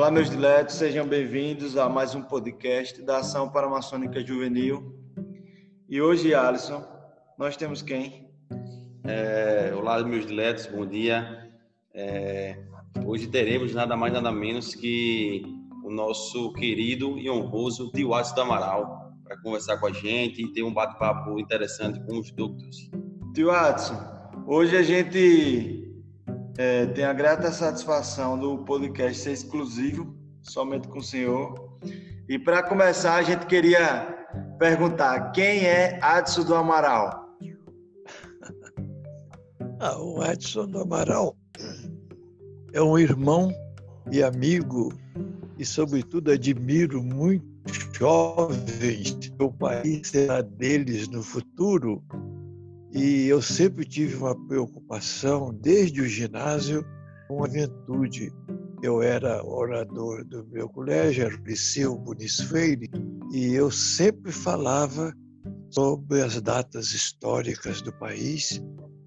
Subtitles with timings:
[0.00, 4.98] Olá, meus diletos, sejam bem-vindos a mais um podcast da Ação Paramaçônica Juvenil.
[5.86, 6.82] E hoje, Alisson,
[7.36, 8.26] nós temos quem?
[9.04, 11.52] É, olá, meus diletos, bom dia.
[11.92, 12.56] É,
[13.04, 15.42] hoje teremos nada mais nada menos que
[15.84, 20.50] o nosso querido e honroso Tio Adson do Amaral para conversar com a gente e
[20.50, 22.90] ter um bate-papo interessante com os ductos.
[23.34, 24.00] Tio Adson,
[24.46, 25.79] hoje a gente
[26.60, 31.54] é, tem a grata satisfação do podcast ser exclusivo, somente com o senhor.
[32.28, 34.26] E para começar, a gente queria
[34.58, 37.30] perguntar: quem é Adson do Amaral?
[39.82, 41.34] Ah, o Edson do Amaral
[42.74, 43.50] é um irmão
[44.12, 44.92] e amigo,
[45.58, 47.42] e, sobretudo, admiro muito
[47.98, 49.18] jovens.
[49.40, 52.04] O país será deles no futuro
[52.92, 56.84] e eu sempre tive uma preocupação, desde o ginásio,
[57.28, 58.32] com a juventude.
[58.82, 62.90] Eu era orador do meu colégio, era o Liceu Muniz Freire,
[63.32, 65.12] e eu sempre falava
[65.70, 68.60] sobre as datas históricas do país.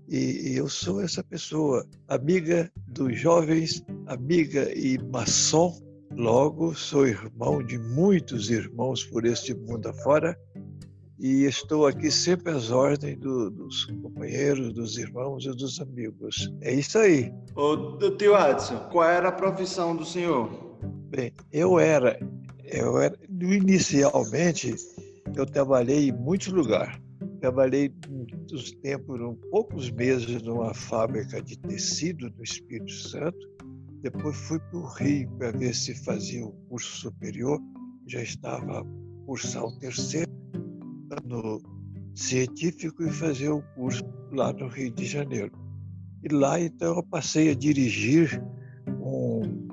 [0.07, 5.77] E eu sou essa pessoa, amiga dos jovens, amiga e maçom.
[6.15, 10.37] Logo, sou irmão de muitos irmãos por este mundo afora
[11.23, 16.53] e estou aqui sempre às ordens do, dos companheiros, dos irmãos e dos amigos.
[16.59, 17.33] É isso aí.
[17.55, 20.49] Ô, tio Adson, qual era a profissão do senhor?
[21.07, 22.19] Bem, eu era,
[22.65, 24.75] eu era, inicialmente,
[25.33, 27.01] eu trabalhei em muitos lugares.
[27.39, 33.49] Trabalhei muitos tempos, um, poucos meses numa fábrica de tecido no Espírito Santo.
[34.01, 37.61] Depois fui para o Rio para ver se fazia o curso superior.
[38.07, 38.85] Já estava
[39.25, 40.42] cursar o terceiro
[41.23, 41.61] no
[42.15, 45.51] científico e fazer o curso lá no Rio de Janeiro.
[46.23, 48.41] E lá então eu passei a dirigir
[48.87, 49.67] um,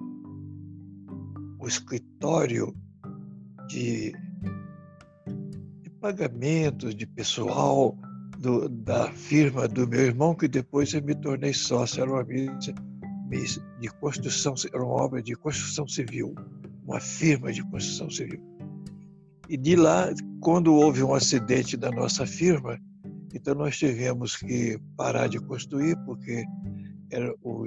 [1.60, 2.74] um escritório
[3.68, 4.12] de,
[5.82, 7.96] de pagamentos de pessoal
[8.38, 13.88] do, da firma do meu irmão, que depois eu me tornei sócio, era uma de
[14.00, 16.34] construção, era uma obra de construção civil,
[16.84, 18.40] uma firma de construção civil.
[19.50, 20.08] E de lá,
[20.40, 22.78] quando houve um acidente da nossa firma,
[23.34, 26.44] então nós tivemos que parar de construir, porque
[27.10, 27.66] era o,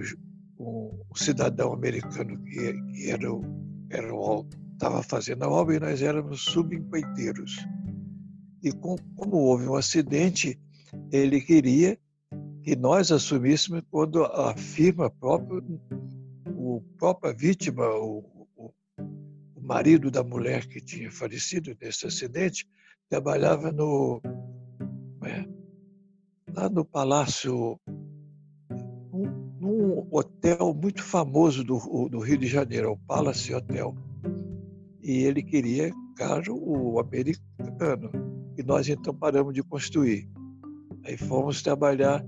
[0.57, 3.27] o, o cidadão americano que, que era,
[3.89, 4.13] era
[4.71, 7.67] estava fazendo a obra e nós éramos subempreiteiros.
[8.63, 10.57] E com, como houve um acidente,
[11.11, 11.99] ele queria
[12.61, 15.61] que nós assumíssemos quando a firma própria,
[16.55, 18.23] o própria vítima, o,
[19.63, 22.67] marido da mulher que tinha falecido nesse acidente,
[23.09, 24.21] trabalhava no
[25.23, 25.45] é,
[26.55, 27.79] lá no palácio,
[28.69, 33.95] num, num, hotel muito famoso do, do Rio de Janeiro, o Palace Hotel.
[35.01, 38.11] E ele queria, caro, o americano.
[38.57, 40.29] E nós então paramos de construir.
[41.05, 42.23] Aí fomos trabalhar,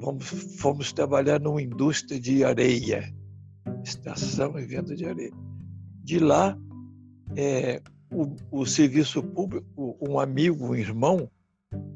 [0.00, 0.26] fomos,
[0.58, 3.12] fomos trabalhar numa indústria de areia,
[3.84, 5.32] estação e venda de areia.
[6.04, 6.56] De lá
[7.36, 11.30] é, o, o, serviço público, um amigo, um irmão,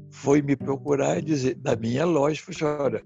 [0.09, 3.03] foi me procurar e dizer, da minha loja, falou olha,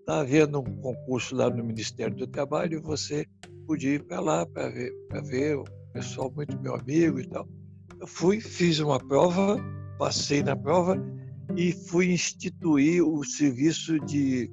[0.00, 3.26] está havendo um concurso lá no Ministério do Trabalho, você
[3.66, 4.92] podia ir para lá para ver,
[5.24, 7.48] ver o pessoal muito meu amigo e tal.
[8.00, 9.56] Eu fui, fiz uma prova,
[9.98, 10.96] passei na prova
[11.56, 14.50] e fui instituir o serviço de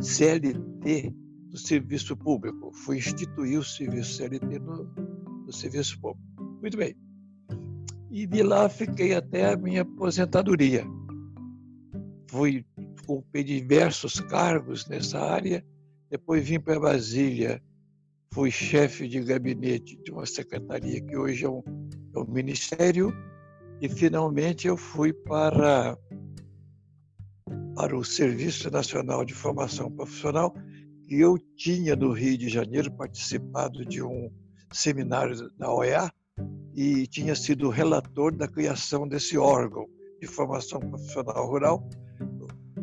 [0.00, 1.14] CLT
[1.50, 2.72] do serviço público.
[2.72, 4.84] Fui instituir o serviço CLT no,
[5.46, 6.31] no serviço público.
[6.62, 6.94] Muito bem.
[8.08, 10.84] E de lá fiquei até a minha aposentadoria.
[12.30, 12.64] Fui,
[13.08, 15.66] ocupei diversos cargos nessa área.
[16.08, 17.60] Depois vim para Brasília,
[18.32, 21.64] fui chefe de gabinete de uma secretaria que hoje é um,
[22.14, 23.12] é um ministério.
[23.80, 25.98] E finalmente eu fui para,
[27.74, 30.54] para o Serviço Nacional de Formação Profissional,
[31.08, 34.30] que eu tinha no Rio de Janeiro participado de um
[34.70, 36.08] seminário da OEA
[36.74, 39.86] e tinha sido relator da criação desse órgão
[40.20, 41.88] de formação profissional rural,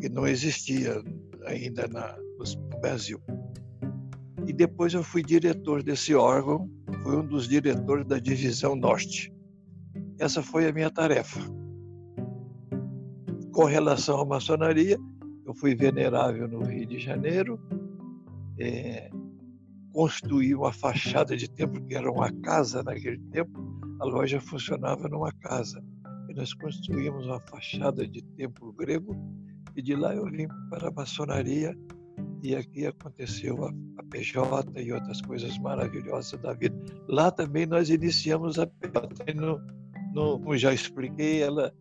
[0.00, 1.02] que não existia
[1.46, 3.20] ainda na, no Brasil.
[4.46, 6.70] E depois eu fui diretor desse órgão,
[7.02, 9.32] fui um dos diretores da Divisão Norte.
[10.18, 11.40] Essa foi a minha tarefa.
[13.52, 14.98] Com relação à maçonaria,
[15.46, 17.58] eu fui venerável no Rio de Janeiro,
[18.58, 19.10] é,
[19.92, 23.69] construí uma fachada de templo, que era uma casa naquele tempo,
[24.00, 25.82] a loja funcionava numa casa.
[26.28, 29.14] E nós construímos uma fachada de templo grego
[29.76, 31.76] e de lá eu vim para a maçonaria
[32.42, 36.76] e aqui aconteceu a, a PJ e outras coisas maravilhosas da vida.
[37.08, 39.34] Lá também nós iniciamos a PJ.
[39.34, 39.60] No,
[40.14, 41.72] no, como já expliquei, ela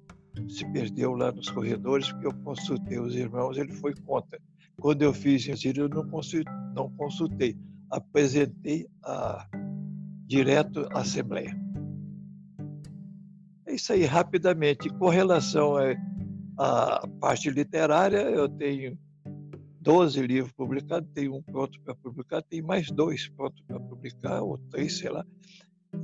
[0.47, 4.39] se perdeu lá nos corredores, porque eu consultei os irmãos, ele foi contra.
[4.79, 7.57] Quando eu fiz em eu não consultei, não consultei.
[7.89, 9.47] apresentei a,
[10.27, 11.68] direto à Assembleia.
[13.79, 14.89] Isso aí, rapidamente.
[14.89, 15.75] Com relação
[16.57, 18.99] à parte literária, eu tenho
[19.79, 24.57] 12 livros publicados, tenho um pronto para publicar, tem mais dois prontos para publicar, ou
[24.69, 25.25] três, sei lá.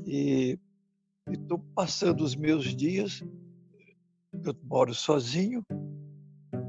[0.05, 0.57] E
[1.29, 3.21] estou passando os meus dias,
[4.31, 5.61] eu moro sozinho,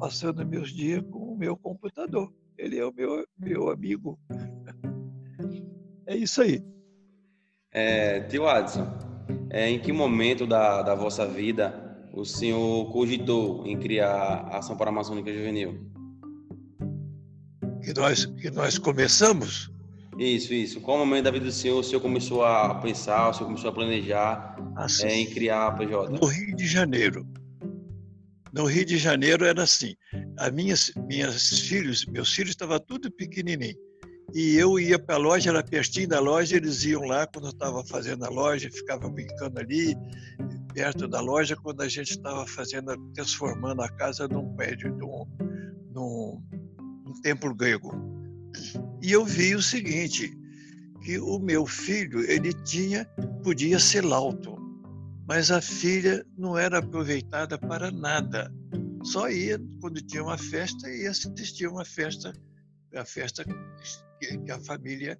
[0.00, 2.34] passando meus dias com o meu computador.
[2.58, 4.18] Ele é o meu, meu amigo.
[6.08, 6.64] É isso aí.
[7.72, 8.86] É, tio Adson,
[9.50, 11.82] é, em que momento da, da vossa vida
[12.12, 15.80] o senhor cogitou em criar a Ação para a Amazônica Juvenil?
[17.82, 19.70] Que nós, que nós começamos?
[20.18, 20.80] Isso, isso.
[20.80, 23.72] Qual momento da vida do senhor o senhor começou a pensar, o senhor começou a
[23.72, 26.18] planejar assim, é, em criar a PJ?
[26.18, 27.26] No Rio de Janeiro.
[28.52, 29.94] No Rio de Janeiro era assim.
[30.38, 33.76] As minhas, minhas filhos, meus filhos estavam tudo pequenininho.
[34.34, 37.50] E eu ia para a loja, era pertinho da loja, eles iam lá quando eu
[37.52, 39.96] estava fazendo a loja, ficava brincando ali,
[40.74, 45.26] perto da loja, quando a gente estava fazendo, transformando a casa num prédio, num,
[45.94, 46.42] num,
[47.04, 47.92] num templo grego.
[49.00, 50.36] E eu vi o seguinte,
[51.02, 53.04] que o meu filho, ele tinha,
[53.44, 54.56] podia ser lauto,
[55.26, 58.52] mas a filha não era aproveitada para nada.
[59.04, 62.32] Só ia quando tinha uma festa e assistia uma festa,
[62.94, 63.44] a festa
[64.20, 65.18] que, a família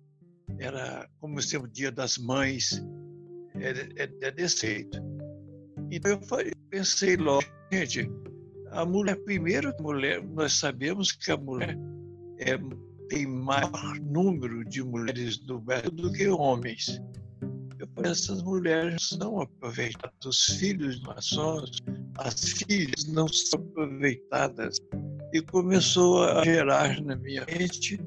[0.59, 2.83] era como se o Dia das Mães
[3.57, 4.99] é, é, desse jeito.
[5.91, 8.11] Então eu falei, pensei logo, gente,
[8.71, 11.77] a mulher primeiro, mulher, nós sabemos que a mulher
[12.39, 12.59] é,
[13.09, 17.01] tem maior número de mulheres no Brasil do que homens
[18.05, 21.65] essas mulheres são aproveitadas, os filhos não são,
[22.19, 24.79] as filhas não são aproveitadas.
[25.33, 28.01] E começou a gerar na minha mente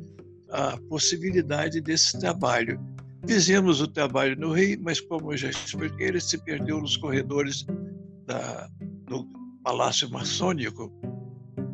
[0.51, 2.79] a possibilidade desse trabalho.
[3.27, 7.65] Fizemos o trabalho no Rio, mas como eu já expliquei, ele se perdeu nos corredores
[8.25, 8.69] da,
[9.07, 9.27] do
[9.63, 10.91] Palácio Maçônico,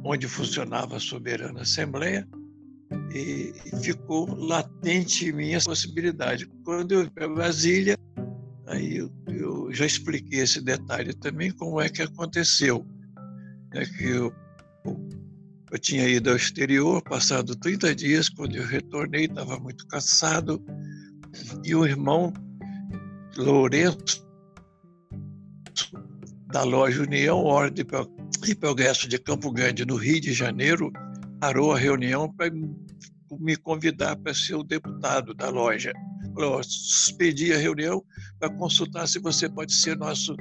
[0.03, 2.27] onde funcionava a Soberana Assembleia,
[3.13, 6.47] e ficou latente em mim essa possibilidade.
[6.63, 7.97] Quando eu para Brasília,
[8.67, 12.85] aí eu, eu, já expliquei esse detalhe também, como é que aconteceu.
[13.73, 14.33] É que eu,
[15.71, 20.63] eu tinha ido ao exterior, passado 30 dias, quando eu retornei, estava muito cansado,
[21.63, 22.31] e o irmão
[23.37, 24.25] Lourenço,
[26.47, 27.85] da loja União Ordem
[28.47, 30.91] e Progresso de Campo Grande, no Rio de Janeiro,
[31.39, 32.49] parou a reunião para
[33.39, 35.91] me convidar para ser o deputado da loja.
[36.33, 38.03] Falou, suspedi a reunião
[38.39, 40.35] para consultar se você pode ser nosso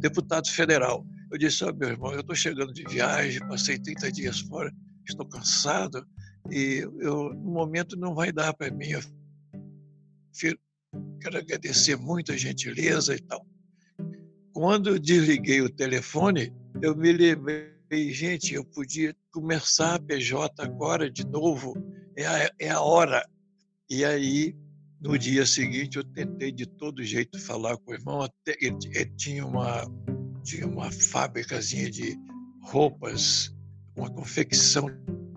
[0.00, 1.04] deputado federal.
[1.30, 4.72] Eu disse, oh, meu irmão, eu estou chegando de viagem, passei 30 dias fora,
[5.06, 6.06] estou cansado
[6.50, 8.90] e eu, no momento não vai dar para mim.
[8.90, 9.02] Eu
[11.20, 13.46] quero agradecer muito a gentileza e tal.
[14.52, 16.52] Quando eu desliguei o telefone,
[16.82, 17.78] eu me lembrei
[18.10, 21.74] gente, eu podia começar a PJ agora de novo,
[22.16, 23.26] é a, é a hora.
[23.88, 24.54] E aí,
[25.00, 28.22] no dia seguinte, eu tentei de todo jeito falar com o irmão.
[28.22, 29.84] Até, ele, ele tinha, uma,
[30.48, 32.18] tinha uma fábricazinha de
[32.62, 33.54] roupas,
[33.94, 34.86] uma confecção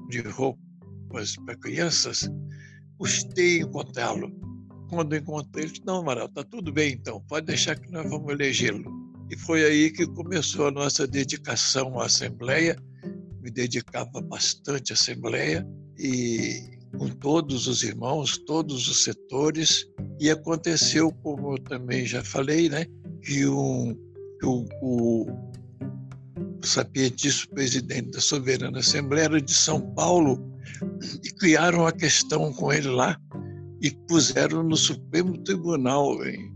[0.10, 2.30] de roupas para crianças.
[2.98, 4.32] Custei encontrá-lo.
[4.89, 8.32] Quando encontrei, ele disse: Não, Amaral, está tudo bem então, pode deixar que nós vamos
[8.32, 8.89] elegê-lo.
[9.30, 12.77] E foi aí que começou a nossa dedicação à Assembleia.
[13.41, 19.86] Me dedicava bastante à Assembleia e com todos os irmãos, todos os setores.
[20.20, 22.86] E aconteceu, como eu também já falei, né,
[23.24, 23.96] que um,
[24.43, 25.27] o, o,
[27.50, 30.39] presidente da Soberana Assembleia era de São Paulo
[31.24, 33.17] e criaram a questão com ele lá
[33.81, 36.51] e puseram no Supremo Tribunal em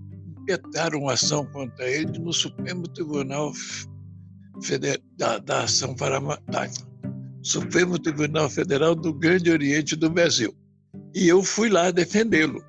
[0.45, 3.51] impetaram ação contra ele no Supremo Tribunal
[4.61, 6.21] Federal, da, da ação para
[7.41, 10.55] Supremo Tribunal Federal do Grande Oriente do Brasil.
[11.15, 12.63] E eu fui lá defendê-lo.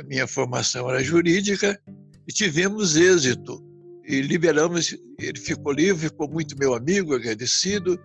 [0.00, 1.80] a minha formação era jurídica
[2.28, 3.63] e tivemos êxito.
[4.06, 7.98] E liberamos, ele ficou livre, ficou muito meu amigo, agradecido,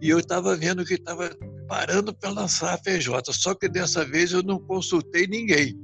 [0.00, 1.30] e eu estava vendo que estava
[1.68, 3.32] parando para lançar a PJ.
[3.32, 5.78] Só que dessa vez eu não consultei ninguém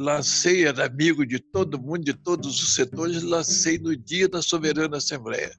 [0.00, 4.96] lancei, era amigo de todo mundo, de todos os setores, lancei no dia da Soberana
[4.96, 5.52] Assembleia.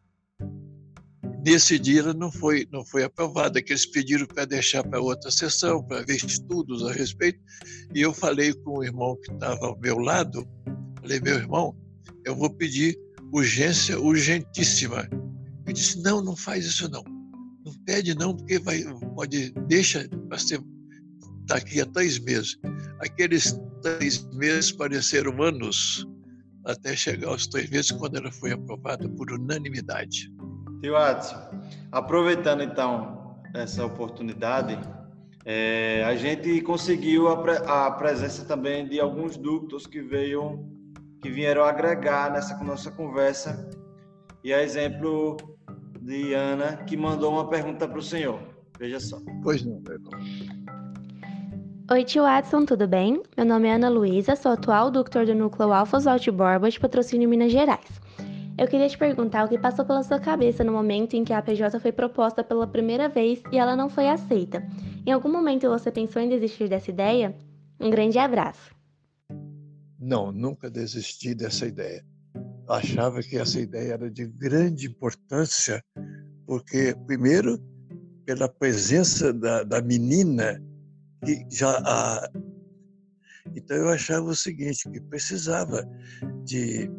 [1.45, 5.29] nesse dia ela não foi, não foi aprovada, que eles pediram para deixar para outra
[5.29, 7.39] sessão, para ver estudos a respeito.
[7.93, 10.47] E eu falei com o irmão que estava ao meu lado,
[10.99, 11.75] falei, meu irmão,
[12.25, 12.97] eu vou pedir
[13.31, 15.07] urgência urgentíssima.
[15.65, 17.03] Ele disse, não, não faz isso não.
[17.65, 18.83] Não pede não, porque vai,
[19.15, 20.61] pode, deixa para ser
[21.45, 22.57] daqui a três meses.
[22.99, 26.07] Aqueles três meses pareceram anos,
[26.65, 30.31] até chegar aos três meses, quando ela foi aprovada por unanimidade.
[30.81, 31.37] Tio Adson,
[31.91, 34.79] aproveitando então essa oportunidade,
[35.45, 40.65] é, a gente conseguiu a, pre a, presença também de alguns ductos que veio,
[41.21, 43.69] que vieram agregar nessa nossa conversa.
[44.43, 45.37] E a exemplo
[46.01, 48.39] de Ana, que mandou uma pergunta para o senhor.
[48.79, 49.19] Veja só.
[49.43, 50.11] Pois não, meu irmão.
[51.91, 53.21] Oi, tio Adson, tudo bem?
[53.37, 57.29] Meu nome é Ana Luísa, sou atual ductor do núcleo Alfa Oswald Borba de patrocínio
[57.29, 58.01] Minas Gerais.
[58.57, 61.41] Eu queria te perguntar o que passou pela sua cabeça no momento em que a
[61.41, 64.65] PJ foi proposta pela primeira vez e ela não foi aceita.
[65.05, 67.35] Em algum momento você pensou em desistir dessa ideia?
[67.79, 68.80] Um grande abraço.
[70.01, 72.03] Não, nunca desisti dessa ideia.
[72.67, 75.83] achava que essa ideia era de grande importância,
[76.47, 77.59] porque, primeiro,
[78.25, 80.59] pela presença da, da menina,
[81.23, 82.27] que já a...
[83.55, 85.87] Então eu achava o seguinte, que precisava
[86.45, 86.89] de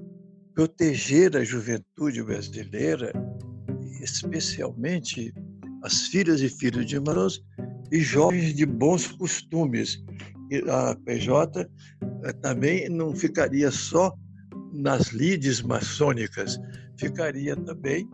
[0.55, 3.13] proteger a juventude brasileira,
[4.01, 5.33] especialmente
[5.83, 7.43] as filhas e filhos de irmãos
[7.91, 10.05] e jovens de bons costumes.
[10.51, 11.69] E a PJ
[12.41, 14.14] também não ficaria só
[14.73, 16.59] nas lides maçônicas,
[16.97, 18.09] ficaria também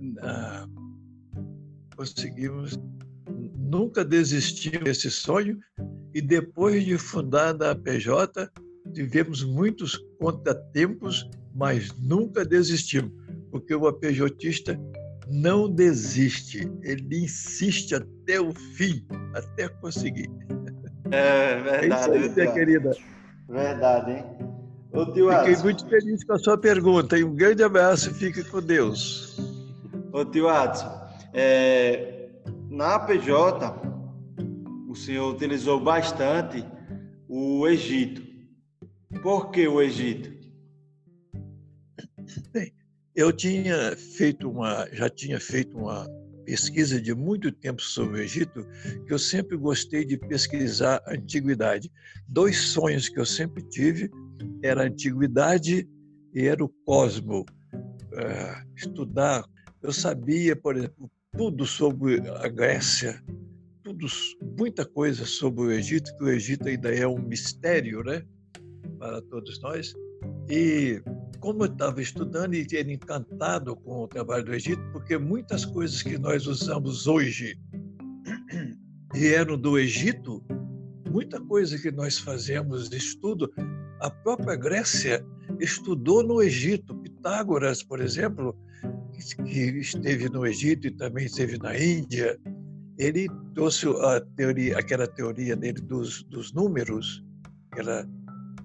[0.00, 0.66] na...
[1.96, 2.78] conseguimos
[3.56, 5.58] nunca desistir desse sonho
[6.14, 8.50] e depois de fundada a PJ
[8.92, 11.28] tivemos muitos contratempos
[11.58, 13.12] mas nunca desistimos,
[13.50, 14.78] porque o APJista
[15.26, 20.30] não desiste, ele insiste até o fim, até conseguir.
[21.10, 22.16] É verdade.
[22.16, 22.96] É isso aí, querida.
[23.48, 24.24] Verdade, hein?
[24.92, 25.62] Ô, tio Fiquei Adson.
[25.64, 29.38] muito feliz com a sua pergunta e um grande abraço e fique com Deus.
[30.12, 30.90] Ô, tio Adson,
[31.32, 32.28] é,
[32.68, 33.74] na APJ,
[34.88, 36.64] o senhor utilizou bastante
[37.28, 38.22] o Egito.
[39.22, 40.30] Por que o Egito?
[42.52, 42.72] Bem,
[43.14, 46.06] eu tinha feito uma, já tinha feito uma
[46.48, 48.66] pesquisa de muito tempo sobre o Egito,
[49.06, 51.92] que eu sempre gostei de pesquisar a antiguidade.
[52.26, 54.10] Dois sonhos que eu sempre tive
[54.62, 55.86] era a antiguidade
[56.34, 57.44] e era o cosmo.
[58.14, 59.44] Uh, estudar,
[59.82, 63.22] eu sabia, por exemplo, tudo sobre a Grécia,
[63.82, 64.06] tudo,
[64.58, 68.22] muita coisa sobre o Egito, que o Egito ainda é um mistério, né,
[68.98, 69.94] para todos nós.
[70.48, 71.02] E
[71.40, 76.02] como eu estava estudando e era encantado com o trabalho do Egito, porque muitas coisas
[76.02, 77.58] que nós usamos hoje
[79.12, 80.44] vieram do Egito,
[81.10, 83.50] muita coisa que nós fazemos de estudo,
[84.00, 85.24] a própria Grécia
[85.58, 86.94] estudou no Egito.
[86.96, 88.56] Pitágoras, por exemplo,
[89.44, 92.38] que esteve no Egito e também esteve na Índia,
[92.98, 97.24] ele trouxe a teoria, aquela teoria dele dos, dos números,
[97.70, 98.06] aquela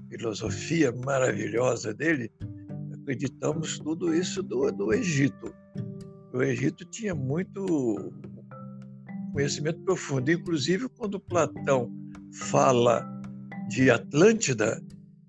[0.09, 2.31] filosofia maravilhosa dele,
[3.03, 5.53] acreditamos tudo isso do, do Egito.
[6.33, 8.11] O Egito tinha muito
[9.33, 11.91] conhecimento profundo, inclusive quando Platão
[12.49, 13.05] fala
[13.67, 14.81] de Atlântida,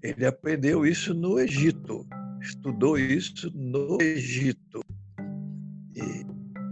[0.02, 2.06] ele aprendeu isso no Egito,
[2.40, 4.80] estudou isso no Egito.
[5.96, 6.24] E,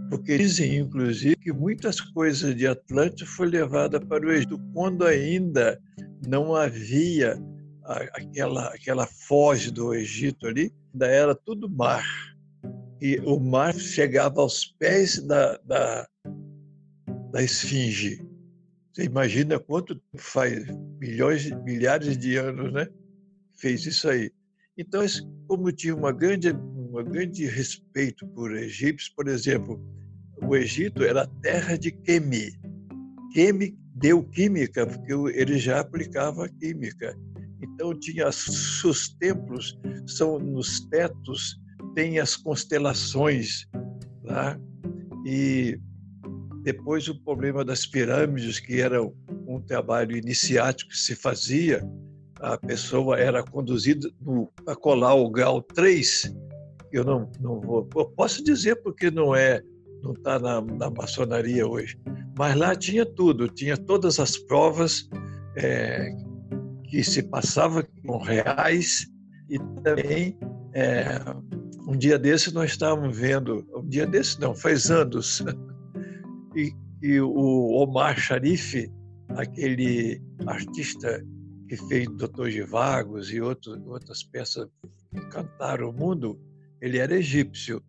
[0.09, 5.79] porque dizem, inclusive, que muitas coisas de Atlântida foram levadas para o Egito, quando ainda
[6.27, 7.37] não havia
[7.85, 12.05] aquela, aquela foz do Egito ali, ainda era tudo mar.
[13.01, 16.07] E o mar chegava aos pés da, da,
[17.31, 18.25] da esfinge.
[18.93, 20.65] Você imagina quanto faz,
[20.99, 22.87] milhões, milhares de anos, né?
[23.57, 24.31] Fez isso aí.
[24.77, 25.03] Então,
[25.47, 29.79] como tinha uma grande, um grande respeito por egípcios, por exemplo,
[30.41, 32.51] o Egito era a terra de Quemi.
[33.33, 37.17] Quemi deu química, porque ele já aplicava química.
[37.63, 41.57] Então tinha os templos são nos tetos
[41.95, 43.67] tem as constelações
[44.23, 44.59] lá
[45.25, 45.79] e
[46.63, 51.81] depois o problema das pirâmides que era um trabalho iniciático que se fazia
[52.39, 54.09] a pessoa era conduzida
[54.65, 56.33] para colar o grau 3
[56.91, 59.61] eu não, não vou eu posso dizer porque não é
[60.01, 61.97] não está na, na maçonaria hoje
[62.37, 65.07] mas lá tinha tudo tinha todas as provas
[65.55, 66.09] é,
[66.93, 69.07] que se passava com reais
[69.49, 70.37] e também
[70.75, 71.17] é,
[71.87, 75.43] um dia desse nós estávamos vendo, um dia desse não, faz anos.
[76.55, 76.71] E,
[77.01, 78.87] e o Omar Sharif,
[79.29, 81.25] aquele artista
[81.67, 84.69] que fez Doutor de Vagos e outro, outras peças
[85.11, 86.39] que cantaram o mundo,
[86.79, 87.81] ele era egípcio.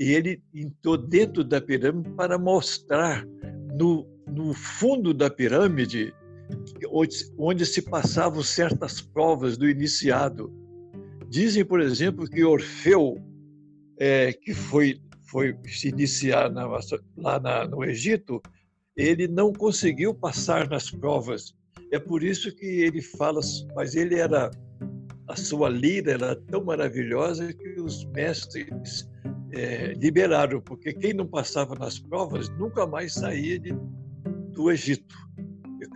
[0.00, 3.22] E ele entrou dentro da pirâmide para mostrar
[3.78, 6.14] no, no fundo da pirâmide
[7.38, 10.52] onde, se passavam certas provas do iniciado.
[11.28, 13.16] Dizem, por exemplo, que Orfeu,
[13.98, 16.66] é, que foi, foi se iniciar na,
[17.16, 18.40] lá na, no Egito,
[18.96, 21.54] ele não conseguiu passar nas provas.
[21.92, 23.40] É por isso que ele fala,
[23.74, 24.50] mas ele era
[25.28, 29.08] a sua lira era tão maravilhosa que os mestres
[29.52, 33.74] é, liberaram, porque quem não passava nas provas nunca mais saía de,
[34.52, 35.16] do Egito.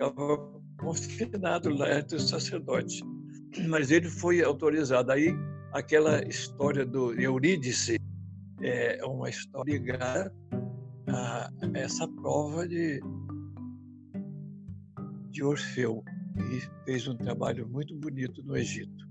[0.00, 0.38] Ficava
[0.78, 3.02] confinado lá entre os sacerdotes.
[3.68, 5.12] Mas ele foi autorizado.
[5.12, 5.28] Aí,
[5.74, 7.98] aquela história do Eurídice
[8.62, 10.34] é uma história ligada
[11.06, 12.98] a essa prova de,
[15.30, 16.02] de Orfeu,
[16.34, 19.06] que fez um trabalho muito bonito no Egito.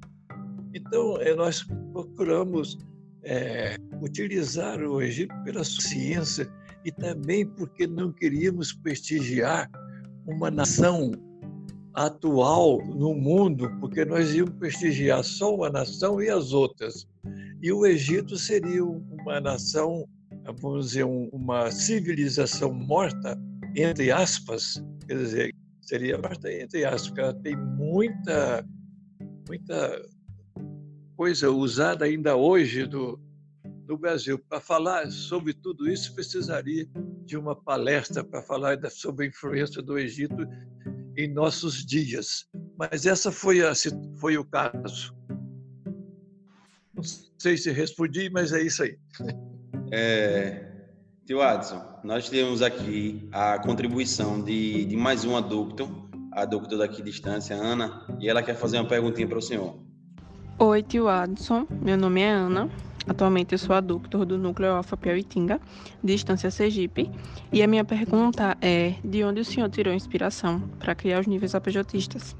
[0.73, 2.79] Então, é, nós procuramos
[3.21, 6.51] é, utilizar o Egito pela ciência
[6.83, 9.69] e também porque não queríamos prestigiar
[10.29, 11.11] uma nação
[11.93, 17.07] atual no mundo, porque nós íamos prestigiar só uma nação e as outras.
[17.61, 20.07] E o Egito seria uma nação,
[20.61, 23.37] vamos dizer, uma civilização morta,
[23.75, 28.65] entre aspas, quer dizer, seria morta entre aspas, porque ela tem muita,
[29.47, 30.01] muita
[31.17, 33.19] coisa usada ainda hoje do,
[33.89, 34.37] no Brasil.
[34.47, 36.87] Para falar sobre tudo isso, precisaria
[37.25, 40.47] de uma palestra para falar sobre a influência do Egito
[41.17, 42.47] em nossos dias.
[42.77, 43.73] Mas essa foi, a,
[44.19, 45.13] foi o caso.
[46.93, 47.03] Não
[47.37, 48.97] sei se respondi, mas é isso aí.
[49.91, 50.71] É,
[51.25, 56.97] tio Adson, nós temos aqui a contribuição de, de mais um adulto, a adulto daqui
[56.97, 59.79] de distância, Ana, e ela quer fazer uma perguntinha para o senhor.
[60.59, 61.65] Oi, tio Adson.
[61.81, 62.69] Meu nome é Ana.
[63.09, 65.59] Atualmente eu sou adductor do Núcleo Alfa Piauitinga,
[66.03, 67.09] distância Sergipe.
[67.51, 71.55] E a minha pergunta é: de onde o senhor tirou inspiração para criar os níveis
[71.55, 72.35] APJistas?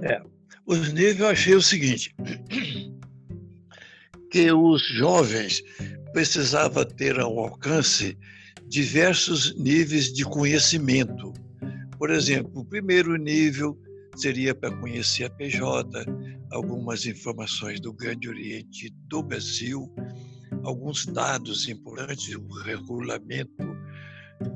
[0.00, 0.22] É,
[0.64, 2.14] os níveis eu achei o seguinte:
[4.30, 5.60] que os jovens
[6.12, 8.16] precisavam ter ao alcance
[8.68, 11.32] diversos níveis de conhecimento.
[11.98, 13.76] Por exemplo, o primeiro nível
[14.14, 16.06] seria para conhecer a PJ,
[16.52, 19.92] algumas informações do Grande Oriente do Brasil,
[20.62, 23.62] alguns dados importantes, o regulamento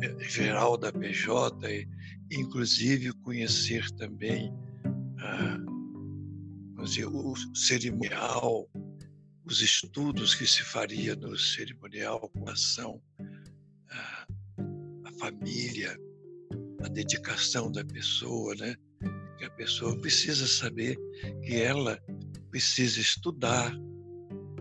[0.03, 1.89] eh, geral da PJ,
[2.31, 4.53] inclusive conhecer também
[5.19, 5.59] ah,
[6.87, 8.69] dizer, o cerimonial,
[9.45, 13.03] os estudos que se faria no cerimonial com relação
[13.91, 14.27] à,
[15.19, 15.97] família,
[16.85, 18.77] a dedicação da pessoa, né?
[19.37, 20.97] Que a pessoa precisa saber
[21.45, 22.01] que ela
[22.51, 23.73] precisa estudar,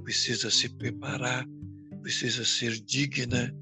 [0.04, 1.46] precisa se preparar,
[2.02, 3.56] precisa ser digna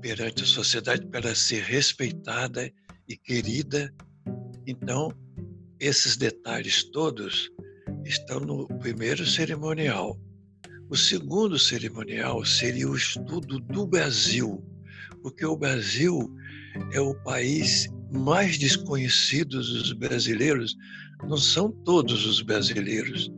[0.00, 2.70] perante a sociedade para ser respeitada
[3.08, 3.92] e querida.
[4.66, 5.12] Então,
[5.80, 7.50] esses detalhes todos
[8.04, 10.18] estão no primeiro cerimonial.
[10.90, 14.62] O segundo cerimonial seria o estudo do Brasil,
[15.22, 16.30] porque o Brasil
[16.92, 20.76] é o país mais desconhecidos dos brasileiros
[21.28, 23.30] não são todos os brasileiros,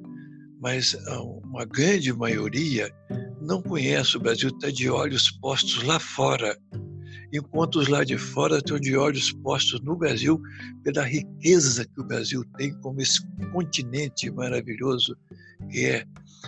[0.61, 0.97] mas
[1.45, 2.91] uma grande maioria
[3.41, 6.59] não conhece o Brasil, está de olhos postos lá fora,
[7.33, 10.41] enquanto os lá de fora estão de olhos postos no Brasil
[10.83, 13.21] pela riqueza que o Brasil tem como esse
[13.53, 15.17] continente maravilhoso
[15.71, 16.05] que é.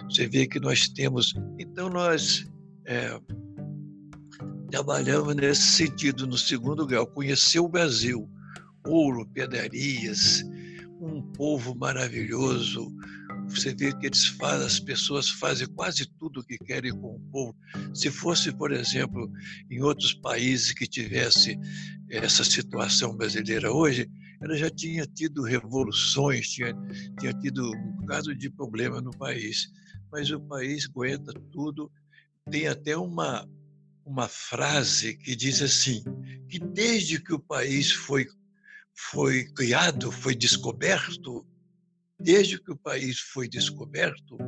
[0.09, 1.35] Você vê que nós temos.
[1.59, 2.47] Então, nós
[2.87, 3.21] é,
[4.71, 8.29] trabalhamos nesse sentido, no segundo grau, conhecer o Brasil,
[8.87, 10.43] ouro, pedrarias,
[11.01, 12.93] um povo maravilhoso.
[13.49, 17.21] Você vê que eles fazem, as pessoas fazem quase tudo o que querem com o
[17.31, 17.57] povo.
[17.95, 19.31] Se fosse, por exemplo,
[19.71, 21.59] em outros países que tivesse
[22.11, 24.09] essa situação brasileira hoje,
[24.41, 26.75] ela já tinha tido revoluções, tinha,
[27.19, 29.69] tinha tido um bocado de problema no país.
[30.13, 31.91] Mas o país aguenta tudo.
[32.51, 33.47] Tem até uma,
[34.09, 36.03] uma frase que diz assim:
[36.49, 38.27] que desde que o país foi,
[38.95, 41.47] foi criado, foi descoberto,
[42.19, 44.39] desde que o país foi descoberto,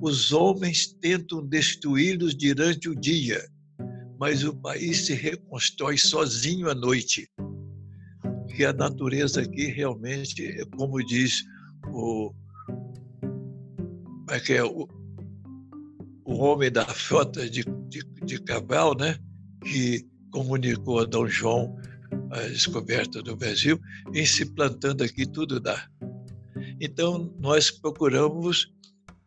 [0.00, 3.44] os homens tentam destruí-los durante o dia,
[4.18, 7.28] mas o país se reconstrói sozinho à noite.
[8.54, 11.42] Que a natureza aqui realmente, como diz
[11.88, 12.32] o,
[14.30, 14.86] é que é o
[16.24, 19.18] o homem da frota de, de, de Cabral, né?
[19.62, 21.76] que comunicou a Dom João
[22.30, 23.80] a descoberta do Brasil,
[24.14, 25.88] em se plantando aqui tudo dá.
[26.80, 28.72] Então, nós procuramos.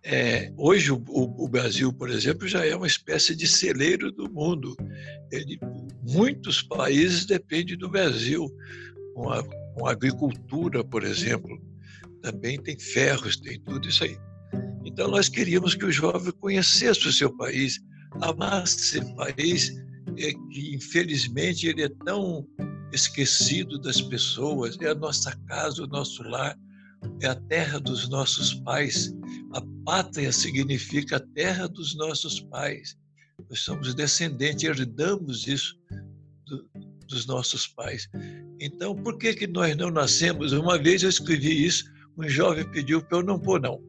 [0.03, 4.75] É, hoje, o, o, Brasil, por exemplo, já é uma espécie de celeiro do mundo.
[5.31, 5.59] Ele,
[6.07, 8.47] muitos países dependem do Brasil,
[9.15, 9.43] com a,
[9.89, 11.59] agricultura, por exemplo.
[12.21, 14.15] Também tem ferros, tem tudo isso aí.
[14.85, 17.79] Então, nós queríamos que o jovem conhecesse o seu país,
[18.21, 19.71] amasse esse país,
[20.17, 22.47] é, que infelizmente ele é tão
[22.93, 26.55] esquecido das pessoas, é a nossa casa, o nosso lar,
[27.21, 29.13] é a terra dos nossos pais.
[29.53, 32.95] A pátria significa a terra dos nossos pais.
[33.49, 35.75] Nós somos descendentes, herdamos isso
[36.45, 36.65] do,
[37.07, 38.07] dos nossos pais.
[38.59, 40.53] Então, por que, que nós não nascemos?
[40.53, 41.83] Uma vez eu escrevi isso,
[42.17, 43.81] um jovem pediu para eu não pôr, não.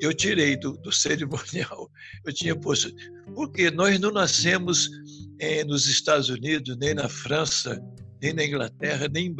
[0.00, 1.90] Eu tirei do, do cerimonial,
[2.24, 2.92] eu tinha posto.
[3.34, 4.90] Porque nós não nascemos
[5.38, 7.82] eh, nos Estados Unidos, nem na França,
[8.20, 9.36] nem na Inglaterra, nem em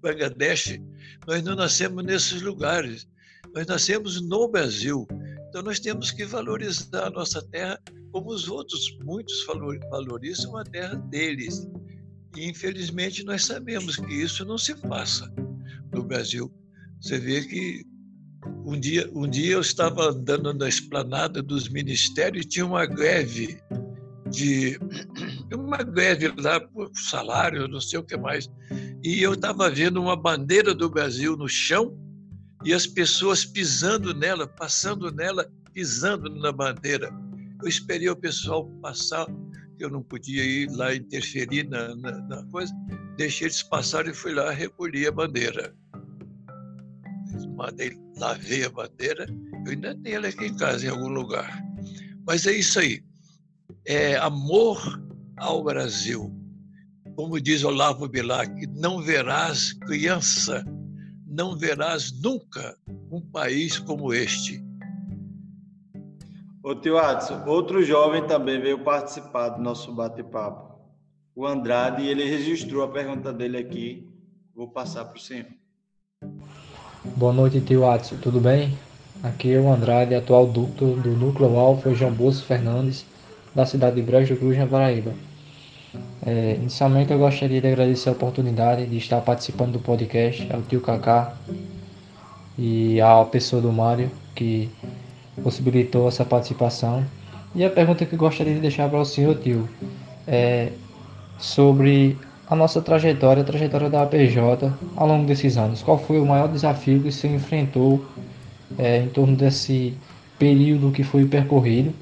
[0.00, 0.80] Bangladesh.
[1.26, 3.06] Nós não nascemos nesses lugares.
[3.54, 5.06] Nós nascemos no Brasil.
[5.48, 7.78] Então nós temos que valorizar a nossa terra
[8.12, 9.44] como os outros, muitos
[9.90, 11.68] valorizam a terra deles.
[12.36, 15.32] E infelizmente nós sabemos que isso não se passa
[15.92, 16.52] no Brasil.
[17.00, 17.84] Você vê que
[18.70, 23.60] um dia, um dia eu estava andando na esplanada dos ministérios e tinha uma greve
[24.30, 24.78] de
[25.52, 28.48] uma greve lá por salário, não sei o que mais.
[29.02, 31.98] E eu estava vendo uma bandeira do Brasil no chão
[32.64, 37.10] e as pessoas pisando nela, passando nela, pisando na bandeira.
[37.60, 39.26] Eu esperei o pessoal passar,
[39.80, 42.72] eu não podia ir lá interferir na, na, na coisa,
[43.16, 45.74] deixei eles passarem e fui lá recolher a bandeira.
[47.56, 49.26] Mandei, lavei a bandeira,
[49.64, 51.62] eu ainda tenho ela aqui em casa, em algum lugar.
[52.26, 53.02] Mas é isso aí.
[53.86, 54.78] É amor
[55.36, 56.32] ao Brasil.
[57.16, 60.64] Como diz Olavo Bilac, não verás criança,
[61.26, 62.76] não verás nunca
[63.10, 64.64] um país como este.
[66.62, 70.78] Ô tio Adson, outro jovem também veio participar do nosso bate-papo.
[71.34, 74.06] O Andrade, ele registrou a pergunta dele aqui.
[74.54, 75.46] Vou passar para o senhor.
[77.02, 78.16] Boa noite, tio Adson.
[78.16, 78.76] Tudo bem?
[79.22, 83.06] Aqui é o Andrade, atual ducto do Núcleo Alfa João Bolso Fernandes,
[83.54, 85.14] da cidade de Brejo Cruz, na Paraíba.
[86.26, 90.82] É, inicialmente eu gostaria de agradecer a oportunidade de estar participando do podcast ao tio
[90.82, 91.34] Kaká
[92.58, 94.68] e à pessoa do Mário que
[95.42, 97.02] possibilitou essa participação.
[97.54, 99.66] E a pergunta que eu gostaria de deixar para o senhor, tio,
[100.28, 100.70] é
[101.38, 102.18] sobre
[102.50, 105.82] a nossa trajetória, a trajetória da APJ ao longo desses anos.
[105.84, 108.04] Qual foi o maior desafio que você enfrentou
[108.76, 109.96] é, em torno desse
[110.36, 111.94] período que foi percorrido?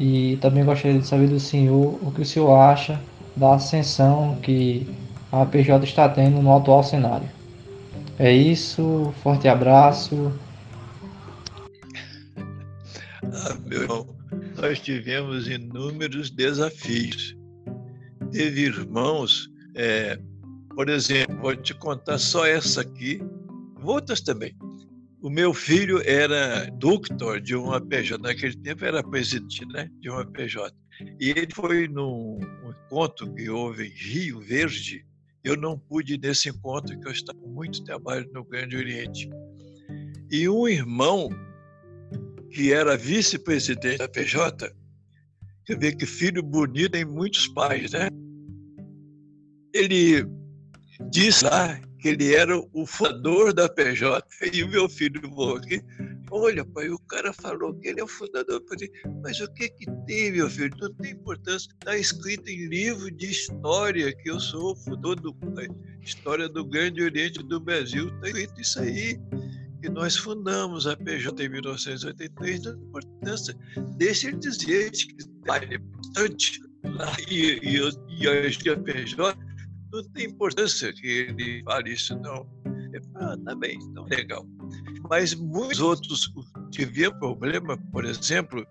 [0.00, 3.00] E também gostaria de saber do senhor o que o senhor acha
[3.36, 4.84] da ascensão que
[5.30, 7.28] a PJ está tendo no atual cenário.
[8.18, 10.32] É isso, forte abraço.
[13.22, 14.06] Ah, meu irmão,
[14.60, 17.36] nós tivemos inúmeros desafios.
[18.32, 20.18] Teve irmãos, é,
[20.74, 23.20] por exemplo, vou te contar só essa aqui,
[23.82, 24.54] outras também.
[25.22, 30.24] O meu filho era doutor de uma PJ, naquele tempo era presidente né, de uma
[30.24, 30.74] PJ.
[31.20, 32.38] E ele foi num
[32.68, 35.06] encontro que houve em Rio Verde.
[35.44, 39.30] Eu não pude ir nesse encontro, porque eu estava com muito trabalho no Grande Oriente.
[40.30, 41.28] E um irmão,
[42.50, 44.72] que era vice-presidente da PJ,
[45.64, 48.08] quer ver que filho bonito tem muitos pais, né?
[49.72, 50.26] Ele
[51.10, 54.24] disse lá que ele era o fundador da PJ.
[54.52, 55.20] E o meu filho
[55.56, 55.82] aqui,
[56.30, 58.62] olha, pai, o cara falou que ele é o fundador.
[59.22, 60.74] mas o que que tem, meu filho?
[60.80, 61.68] Não tem importância.
[61.72, 65.36] Está escrito em livro de história que eu sou o fundador do
[66.00, 68.08] história do Grande Oriente do Brasil.
[68.08, 69.20] Está escrito isso aí.
[69.82, 73.54] E nós fundamos a PJ em 1983, não tem importância.
[73.96, 75.16] Deixa ele dizer que
[75.48, 77.78] é importante lá e, e,
[78.20, 79.47] e a PJ
[79.92, 82.46] não tem importância que ele fale isso, não.
[83.16, 84.46] Ah, tá bem, então legal.
[85.10, 86.32] Mas muitos outros
[86.70, 88.66] tiveram problema, por exemplo,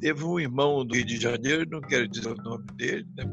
[0.00, 3.24] teve um irmão do Rio de Janeiro, não quero dizer o nome dele, né,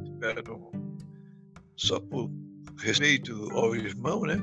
[1.76, 2.30] só por
[2.78, 4.42] respeito ao irmão, né?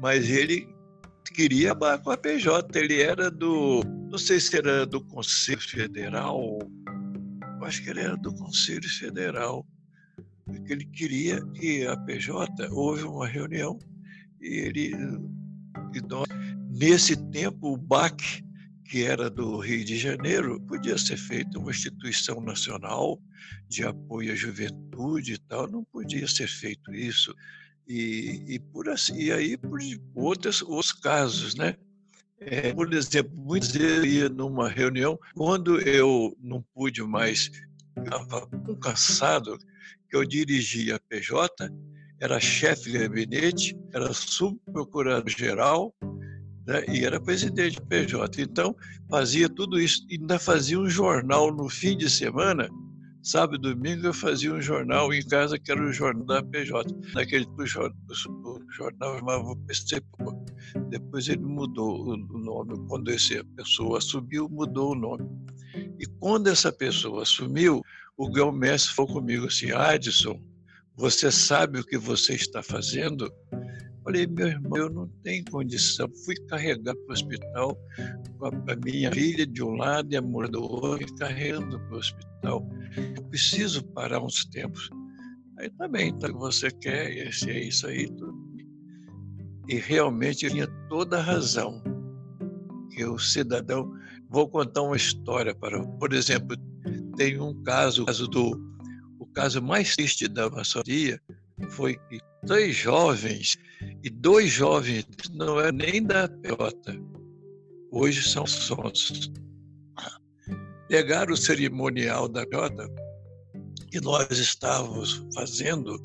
[0.00, 0.68] Mas ele
[1.34, 6.58] queria acabar com a PJ, ele era do, não sei se era do Conselho Federal,
[7.62, 9.66] acho que ele era do Conselho Federal,
[10.44, 13.78] porque ele queria que a PJ, houve uma reunião
[14.40, 14.92] e ele,
[15.94, 16.26] e nós,
[16.70, 18.44] nesse tempo, o BAC,
[18.84, 23.20] que era do Rio de Janeiro, podia ser feita uma instituição nacional
[23.68, 27.34] de apoio à juventude e tal, não podia ser feito isso.
[27.88, 29.78] E, e por assim, e aí por
[30.14, 31.76] outros, outros casos, né?
[32.40, 37.50] É, por exemplo, muitas vezes eu ia numa reunião, quando eu não pude mais,
[37.96, 38.48] estava
[38.80, 39.58] cansado,
[40.16, 41.70] eu dirigia a PJ,
[42.20, 45.94] era chefe de gabinete, era subprocurador-geral
[46.66, 48.42] né, e era presidente do PJ.
[48.42, 48.74] Então,
[49.10, 52.68] fazia tudo isso, ainda fazia um jornal no fim de semana,
[53.22, 56.94] sábado domingo eu fazia um jornal em casa que era o jornal da PJ.
[57.14, 60.00] Naquele o jornal, chamava PC.
[60.88, 62.74] Depois ele mudou o nome.
[62.88, 65.28] Quando essa pessoa assumiu, mudou o nome.
[65.98, 67.82] E quando essa pessoa assumiu,
[68.16, 70.40] o Mestre falou comigo assim, Adson,
[70.96, 73.32] você sabe o que você está fazendo?
[74.04, 76.08] Falei, meu irmão, eu não tenho condição.
[76.24, 77.78] Fui carregar para o hospital
[78.38, 81.98] com a minha filha de um lado e a mulher do outro, carregando para o
[81.98, 82.68] hospital.
[83.30, 84.90] Preciso parar uns tempos.
[85.58, 88.08] Aí também, tá então você quer, esse é isso aí.
[88.08, 88.42] Tudo.
[89.68, 91.80] E realmente tinha toda a razão.
[92.90, 93.92] Que o cidadão.
[94.28, 95.80] Vou contar uma história para.
[95.80, 96.56] Por exemplo,
[97.16, 98.72] tem um caso, o caso do.
[99.18, 101.20] O caso mais triste da maçonaria
[101.70, 103.56] foi que três jovens
[104.02, 107.00] e dois jovens não é nem da PJ,
[107.90, 109.30] hoje são sons.
[110.88, 112.88] Pegaram o cerimonial da PJ
[113.90, 116.00] que nós estávamos fazendo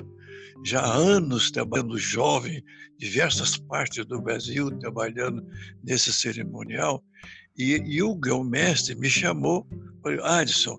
[0.64, 2.62] já há anos trabalhando jovem,
[2.98, 5.44] diversas partes do Brasil trabalhando
[5.84, 7.02] nesse cerimonial,
[7.58, 9.66] e, e o grão-mestre me chamou,
[10.02, 10.76] falou, Adson,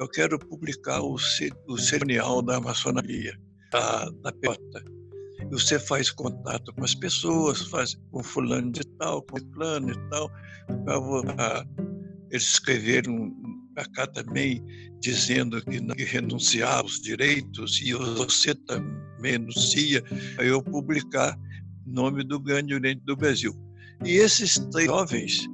[0.00, 1.16] eu quero publicar o,
[1.68, 3.38] o cerimonial da maçonaria,
[3.70, 4.92] da, da PJ
[5.52, 10.30] você faz contato com as pessoas, faz com fulano de tal, com fulano e tal.
[12.30, 13.30] Eles escreveram
[13.74, 14.64] para cá também
[15.00, 20.02] dizendo que, que renunciar os direitos e você também renuncia,
[20.38, 21.38] aí eu publicar
[21.86, 23.52] nome do Grande Oriente do Brasil.
[24.04, 25.46] E esses três jovens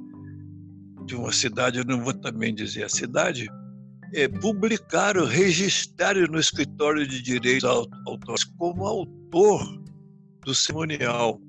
[1.09, 3.49] de uma cidade, eu não vou também dizer a cidade,
[4.13, 7.67] é, publicaram, registraram no escritório de direitos
[8.05, 9.83] autorais como autor
[10.45, 11.41] do cerimonial.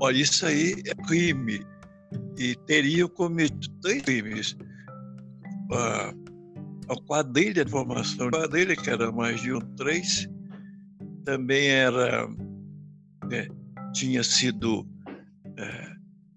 [0.00, 1.64] Olha, isso aí é crime.
[2.38, 4.56] E teriam cometido três crimes.
[5.72, 6.14] A,
[6.88, 10.28] a quadrilha de formação, a quadrilha, que era mais de um, três,
[11.24, 12.28] também era,
[13.28, 13.48] né,
[13.92, 14.95] tinha sido é,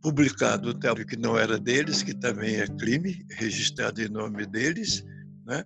[0.02, 5.04] publicado o que não era deles, que também é crime, registrado em nome deles,
[5.46, 5.64] né?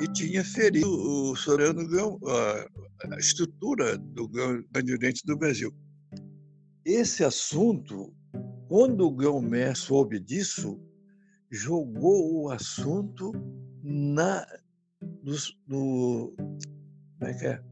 [0.00, 1.82] e tinha ferido o Soriano
[2.26, 5.72] a, a estrutura do Grande Oriente do Brasil.
[6.84, 8.12] Esse assunto,
[8.66, 10.80] quando o Grão-Mer soube disso,
[11.50, 13.32] jogou o assunto
[13.82, 14.46] na
[15.22, 17.62] nos, no, como é que é?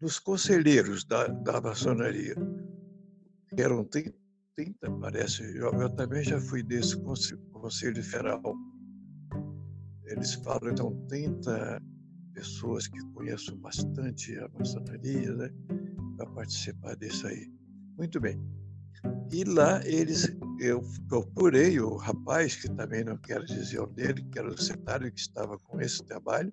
[0.00, 2.34] Nos conselheiros da, da maçonaria,
[3.54, 4.14] que eram 30,
[4.56, 8.54] 30 parece, eu, eu, também já fui desse conselho, conselho federal
[10.10, 11.80] eles falam, então, 30
[12.34, 15.50] pessoas que conhecem bastante a maçonaria, né,
[16.16, 17.50] para participar disso aí.
[17.96, 18.40] Muito bem.
[19.32, 24.38] E lá eles, eu procurei o rapaz, que também não quero dizer o dele, que
[24.38, 26.52] era o secretário que estava com esse trabalho,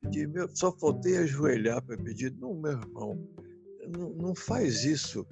[0.00, 3.28] pedi, meu, só faltei ajoelhar para pedir, não, meu irmão,
[3.88, 5.26] não, faz isso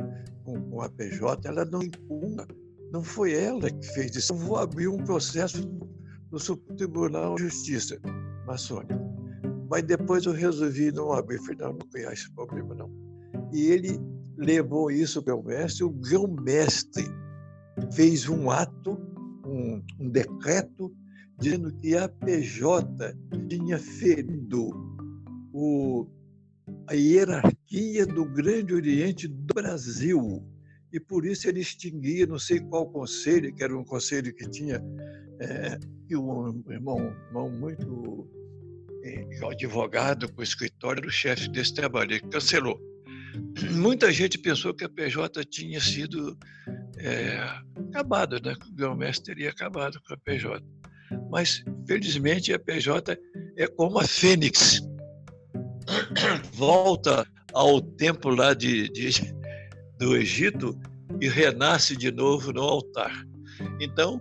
[0.45, 2.47] com, com a PJ, ela não impugna,
[2.93, 5.69] não foi ela que fez isso, eu vou abrir um processo
[6.31, 7.99] no Supremo Tribunal de Justiça
[8.47, 9.01] maçônico.
[9.71, 12.91] Mas depois eu resolvi não abrir, falei, não, não tem esse problema não.
[13.53, 13.99] E ele
[14.37, 17.05] levou isso para o mestre, o grão-mestre
[17.93, 18.99] fez um ato,
[19.47, 20.93] um, um decreto,
[21.38, 23.17] dizendo que a PJ
[23.49, 24.71] tinha ferido
[25.53, 26.07] o,
[26.88, 30.42] a hierarquia do Grande Oriente do Brasil.
[30.92, 34.83] E por isso ele extinguia, não sei qual conselho, que era um conselho que tinha
[35.40, 38.29] é, e um irmão, irmão muito
[39.03, 42.79] é, advogado com o escritório do chefe desse trabalho, ele cancelou.
[43.73, 46.37] Muita gente pensou que a PJ tinha sido
[46.99, 47.38] é,
[47.88, 48.55] acabada, né?
[48.55, 50.62] que o grão-mestre teria acabado com a PJ.
[51.31, 53.18] Mas, felizmente, a PJ
[53.57, 54.81] é como a fênix.
[56.55, 59.11] Volta ao tempo lá de, de,
[59.99, 60.79] do Egito
[61.21, 63.12] e renasce de novo no altar.
[63.81, 64.21] Então,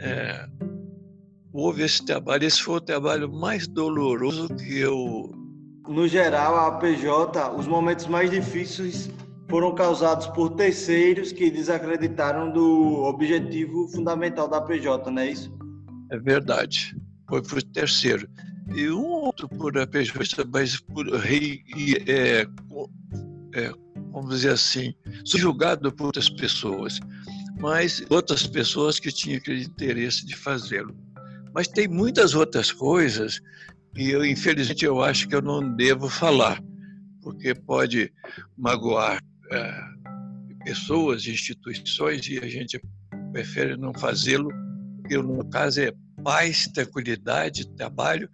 [0.00, 0.46] é,
[1.52, 2.44] houve esse trabalho.
[2.44, 5.30] Esse foi o trabalho mais doloroso que eu.
[5.86, 9.10] No geral, a PJ, os momentos mais difíceis
[9.48, 15.50] foram causados por terceiros que desacreditaram do objetivo fundamental da PJ, não é isso?
[16.12, 16.94] É verdade.
[17.28, 18.28] Foi por terceiro.
[18.74, 21.64] E um outro por PJ, mas por rei,
[22.06, 22.46] é,
[23.54, 23.72] é,
[24.12, 27.00] vamos dizer assim, subjugado por outras pessoas,
[27.58, 30.94] mas outras pessoas que tinham aquele interesse de fazê-lo.
[31.54, 33.40] Mas tem muitas outras coisas
[33.94, 36.62] que eu, infelizmente, eu acho que eu não devo falar,
[37.22, 38.12] porque pode
[38.56, 39.80] magoar é,
[40.64, 42.80] pessoas, instituições, e a gente
[43.32, 44.50] prefere não fazê-lo,
[45.00, 48.28] porque no caso é paz, tranquilidade, trabalho,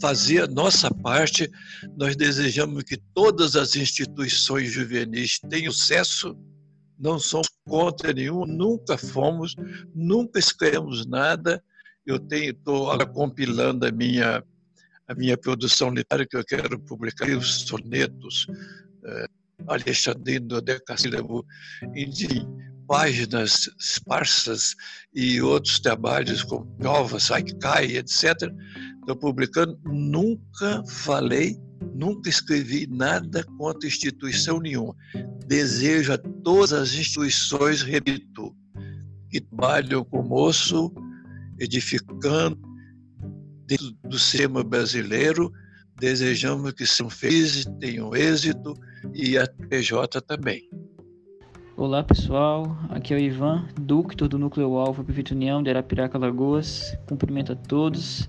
[0.00, 1.50] fazer a nossa parte.
[1.96, 6.36] Nós desejamos que todas as instituições juvenis tenham sucesso,
[6.98, 9.54] não somos contra nenhum, nunca fomos,
[9.94, 11.62] nunca escrevemos nada.
[12.04, 14.42] Eu estou compilando a minha
[15.08, 18.46] a minha produção literária que eu quero publicar, os sonetos,
[19.04, 19.26] eh,
[19.66, 21.44] Alexandrino Decassílabo,
[21.96, 22.46] enfim,
[22.88, 24.74] páginas esparsas
[25.14, 28.50] e outros trabalhos como Nova, Saikai, etc.
[29.00, 29.78] Estou publicando.
[29.84, 31.56] Nunca falei,
[31.94, 34.96] nunca escrevi nada contra instituição nenhuma.
[35.46, 38.56] Desejo a todas as instituições, repito,
[39.30, 40.90] que trabalham com o moço,
[41.60, 42.58] edificando
[43.66, 45.52] dentro do sistema brasileiro,
[46.00, 48.72] desejamos que sejam felizes, tenham êxito
[49.12, 50.62] e a PJ também.
[51.78, 56.98] Olá pessoal, aqui é o Ivan, ductor do Núcleo Alfa Prefeito União de Arapiraca, Lagoas.
[57.06, 58.28] Cumprimento a todos,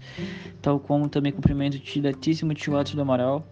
[0.61, 3.43] tal como também cumprimento o diletíssimo tio Atos do Amaral.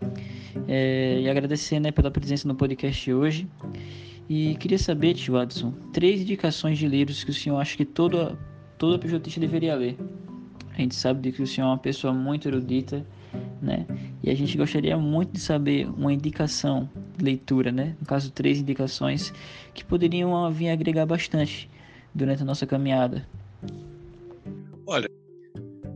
[0.67, 3.47] É, e agradecer né, pela presença no podcast hoje.
[4.29, 8.37] E queria saber, tio Adson, três indicações de livros que o senhor acha que todo,
[8.77, 9.97] todo PJista deveria ler.
[10.75, 13.03] A gente sabe que o senhor é uma pessoa muito erudita,
[13.59, 13.87] né?
[14.21, 17.95] E a gente gostaria muito de saber uma indicação de leitura, né?
[17.99, 19.33] No caso, três indicações
[19.73, 21.69] que poderiam vir agregar bastante
[22.13, 23.27] durante a nossa caminhada.
[24.85, 25.09] Olha,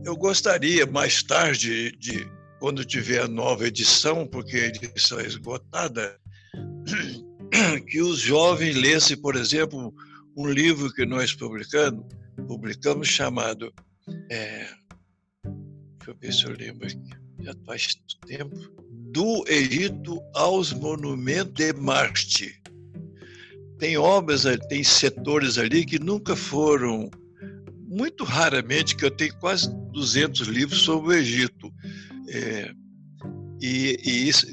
[0.04, 2.26] eu gostaria mais tarde de
[2.58, 6.16] quando tiver a nova edição, porque a edição é esgotada,
[7.88, 9.92] que os jovens lessem, por exemplo,
[10.36, 12.04] um livro que nós publicamos,
[12.46, 13.72] publicamos chamado
[14.30, 14.68] é,
[15.44, 17.94] deixa eu ver se eu lembro aqui já faz
[18.26, 18.56] tempo,
[19.12, 22.60] do Egito aos monumentos de Marte.
[23.78, 27.10] Tem obras, tem setores ali que nunca foram,
[27.88, 31.70] muito raramente, que eu tenho quase 200 livros sobre o Egito.
[32.28, 32.72] É,
[33.60, 34.46] e, e isso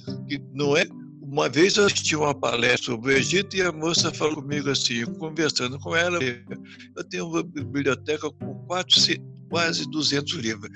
[0.54, 0.86] não é
[1.32, 5.06] uma vez eu assisti uma palestra sobre o Egito e a moça falou comigo assim,
[5.06, 8.96] conversando com ela, eu tenho uma biblioteca com quatro,
[9.48, 10.72] quase 200 livros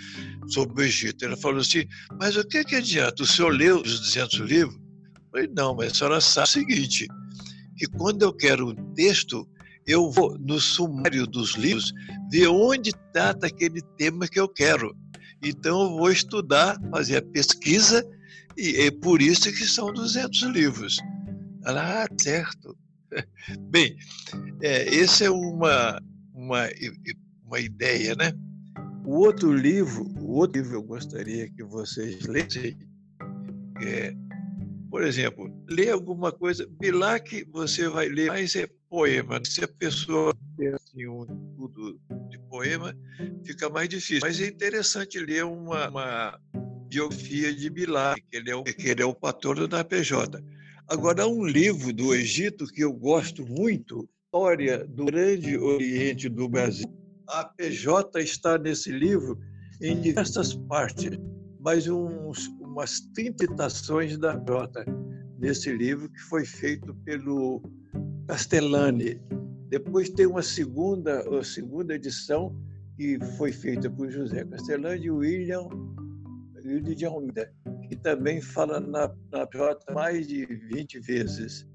[0.49, 1.25] sobre o Egito.
[1.25, 1.85] Ela falou assim,
[2.19, 3.23] mas o que, que adianta?
[3.23, 4.75] O senhor leu os 200 livros?
[4.75, 7.07] Eu falei, não, mas a senhora sabe o seguinte,
[7.75, 9.47] que quando eu quero um texto,
[9.87, 11.91] eu vou no sumário dos livros
[12.31, 14.95] ver onde trata aquele tema que eu quero.
[15.43, 18.05] Então eu vou estudar, fazer a pesquisa
[18.57, 20.97] e é por isso que são 200 livros.
[21.65, 22.77] Ah, certo.
[23.69, 23.95] Bem,
[24.61, 25.99] é, essa é uma,
[26.33, 26.69] uma,
[27.45, 28.33] uma ideia, né?
[29.05, 32.77] O outro livro, o outro livro eu gostaria que vocês lessem,
[33.81, 34.13] é,
[34.89, 39.41] por exemplo, ler alguma coisa, Bilac você vai ler mais é poema.
[39.43, 41.25] Se a pessoa tem assim, um
[41.57, 42.95] tudo de poema,
[43.43, 44.21] fica mais difícil.
[44.21, 46.39] Mas é interessante ler uma, uma
[46.93, 50.39] biografia de Bilal, que ele é o, que ele é o patrono da PJ.
[50.87, 56.87] Agora, um livro do Egito que eu gosto muito, História do Grande Oriente do Brasil.
[57.27, 59.39] A PJ está nesse livro
[59.81, 61.17] em diversas partes,
[61.59, 64.85] mas uns, umas 30 citações da PJ
[65.39, 67.63] nesse livro que foi feito pelo
[68.27, 69.19] Castellani.
[69.69, 72.55] Depois tem uma segunda, uma segunda edição
[72.95, 75.67] que foi feita por José Castellani e William
[76.63, 77.51] Hilde de Almeida,
[77.87, 81.67] que também fala na, na PJ mais de 20 vezes.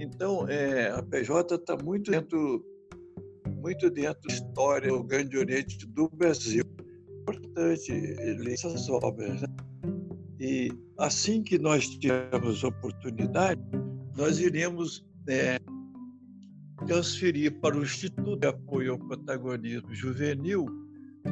[0.00, 2.64] Então, é, a PJ está muito dentro,
[3.62, 6.64] muito dentro da história do Grande Oriente do Brasil.
[6.78, 9.42] É importante ler essas obras.
[9.42, 9.48] Né?
[10.40, 13.60] E assim que nós tivermos oportunidade,
[14.16, 15.58] nós iremos é,
[16.86, 20.66] transferir para o Instituto de Apoio ao Protagonismo Juvenil,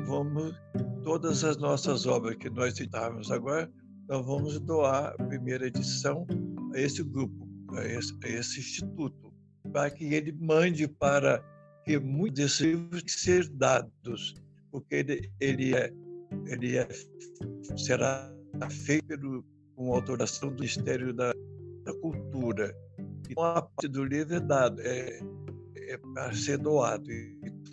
[0.05, 0.55] vamos
[1.03, 3.71] todas as nossas obras que nós citávamos agora,
[4.09, 6.27] nós vamos doar a primeira edição
[6.75, 9.33] a esse grupo, a esse, a esse instituto,
[9.73, 11.43] para que ele mande para
[11.85, 14.35] que muitos desses livros ser dados,
[14.71, 15.93] porque ele, ele, é,
[16.47, 16.89] ele é,
[17.77, 18.33] será
[18.71, 19.45] feito pelo,
[19.77, 21.33] com autorização do Ministério da,
[21.85, 22.75] da Cultura.
[23.29, 25.21] Então, a parte do livro é dado, é,
[25.77, 27.07] é para ser doado.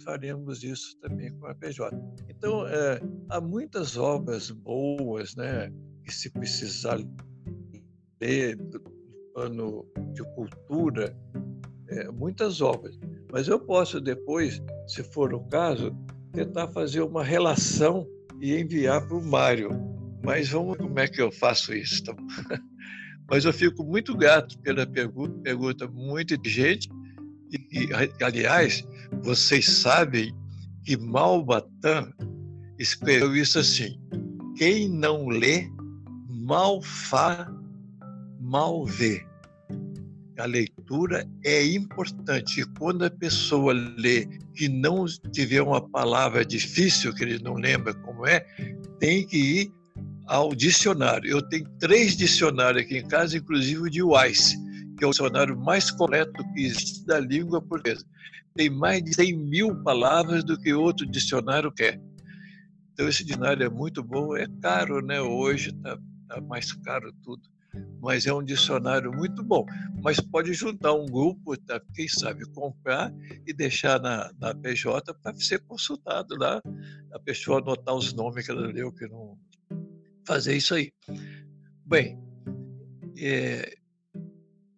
[0.04, 1.96] Faremos isso também com a PJ.
[2.30, 5.72] Então, é, há muitas obras boas, né,
[6.04, 7.00] que se precisar
[8.22, 8.80] ler do
[9.34, 11.16] plano de cultura,
[11.90, 12.98] é, muitas obras.
[13.32, 15.96] Mas eu posso depois, se for o caso,
[16.32, 18.08] tentar fazer uma relação
[18.42, 19.70] e enviar para o Mário.
[20.24, 22.04] Mas vamos como é que eu faço isso.
[22.04, 22.16] Tá?
[23.30, 26.90] Mas eu fico muito grato pela pergunta, pergunta muito inteligente.
[27.52, 28.86] E, e, aliás,
[29.22, 30.34] vocês sabem
[30.84, 32.12] que Malbatan
[32.80, 33.98] escreveu isso assim:
[34.58, 35.70] quem não lê,
[36.30, 37.48] mal faz,
[38.40, 39.26] mal vê.
[40.40, 42.62] A leitura é importante.
[42.62, 44.28] E quando a pessoa lê
[44.60, 48.40] e não tiver uma palavra difícil, que ele não lembra como é,
[49.00, 49.74] tem que ir
[50.26, 51.30] ao dicionário.
[51.30, 54.56] Eu tenho três dicionários aqui em casa, inclusive o de Weiss,
[54.98, 58.06] que é o dicionário mais completo que existe da língua portuguesa.
[58.56, 62.00] Tem mais de 100 mil palavras do que outro dicionário quer.
[62.94, 64.36] Então, esse dicionário é muito bom.
[64.36, 65.20] É caro, né?
[65.22, 65.98] Hoje está
[66.28, 67.42] tá mais caro tudo.
[68.00, 69.66] Mas é um dicionário muito bom.
[70.04, 71.82] Mas pode juntar um grupo, tá?
[71.96, 73.12] quem sabe, comprar
[73.48, 76.62] e deixar na, na PJ para ser consultado lá.
[77.12, 79.36] A pessoa anotar os nomes que ela leu, que não,
[80.26, 80.92] fazer isso aí.
[81.86, 82.20] Bem,
[83.18, 83.76] é,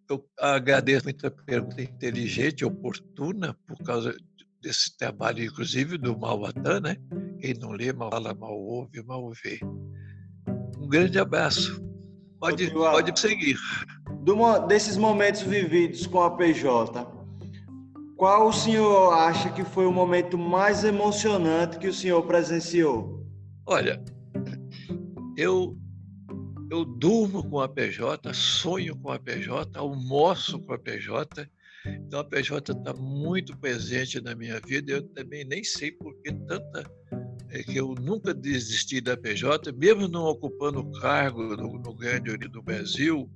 [0.10, 4.16] eu agradeço muito a pergunta inteligente, oportuna, por causa
[4.62, 6.98] desse trabalho, inclusive, do Malvatan, né?
[7.40, 9.60] Quem não lê, mal fala, mal ouve, mal vê.
[10.80, 11.84] Um grande abraço.
[12.40, 13.58] Pode, pode seguir.
[14.22, 17.08] Do, desses momentos vividos com a PJ,
[18.16, 23.26] qual o senhor acha que foi o momento mais emocionante que o senhor presenciou?
[23.66, 24.02] Olha,
[25.38, 25.78] eu
[26.70, 31.50] eu durmo com a PJ, sonho com a PJ, almoço com a PJ.
[31.86, 34.94] Então a PJ está muito presente na minha vida.
[34.94, 36.84] Eu também nem sei por que tanta
[37.50, 42.52] é que eu nunca desisti da PJ, mesmo não ocupando cargo no, no Grande Oriente
[42.52, 43.30] do Brasil.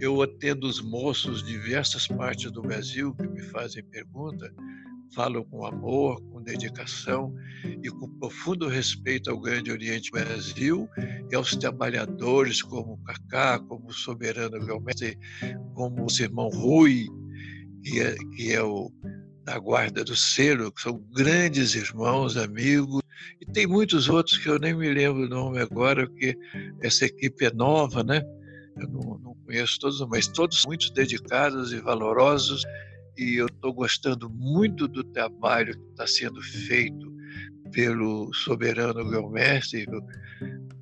[0.00, 4.52] Eu atendo os moços de diversas partes do Brasil que me fazem pergunta
[5.14, 7.34] falam com amor, com dedicação
[7.64, 10.88] e com profundo respeito ao Grande Oriente Brasil
[11.30, 15.18] e aos trabalhadores como Cacá, como o Soberano Guilherme,
[15.74, 17.06] como o irmão Rui,
[17.82, 18.90] que é, que é o
[19.44, 23.02] da Guarda do Selo, que são grandes irmãos, amigos,
[23.40, 26.36] e tem muitos outros que eu nem me lembro o nome agora, porque
[26.80, 28.22] essa equipe é nova, né?
[28.76, 32.62] Eu não, não conheço todos, mas todos muito dedicados e valorosos
[33.16, 37.12] e eu estou gostando muito do trabalho que está sendo feito
[37.72, 39.86] pelo soberano Guilherme,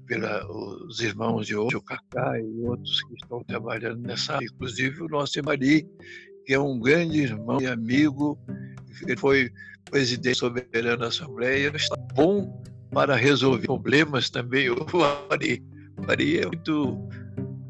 [0.06, 5.08] pelos irmãos de hoje, o Cacá e outros que estão trabalhando nessa área, inclusive o
[5.08, 5.86] nosso Mari,
[6.44, 8.36] que é um grande irmão e amigo,
[9.06, 9.50] ele foi
[9.88, 12.60] presidente soberano da Assembleia, está bom
[12.90, 14.76] para resolver problemas também, o
[15.28, 15.62] Mari.
[15.96, 17.08] O é muito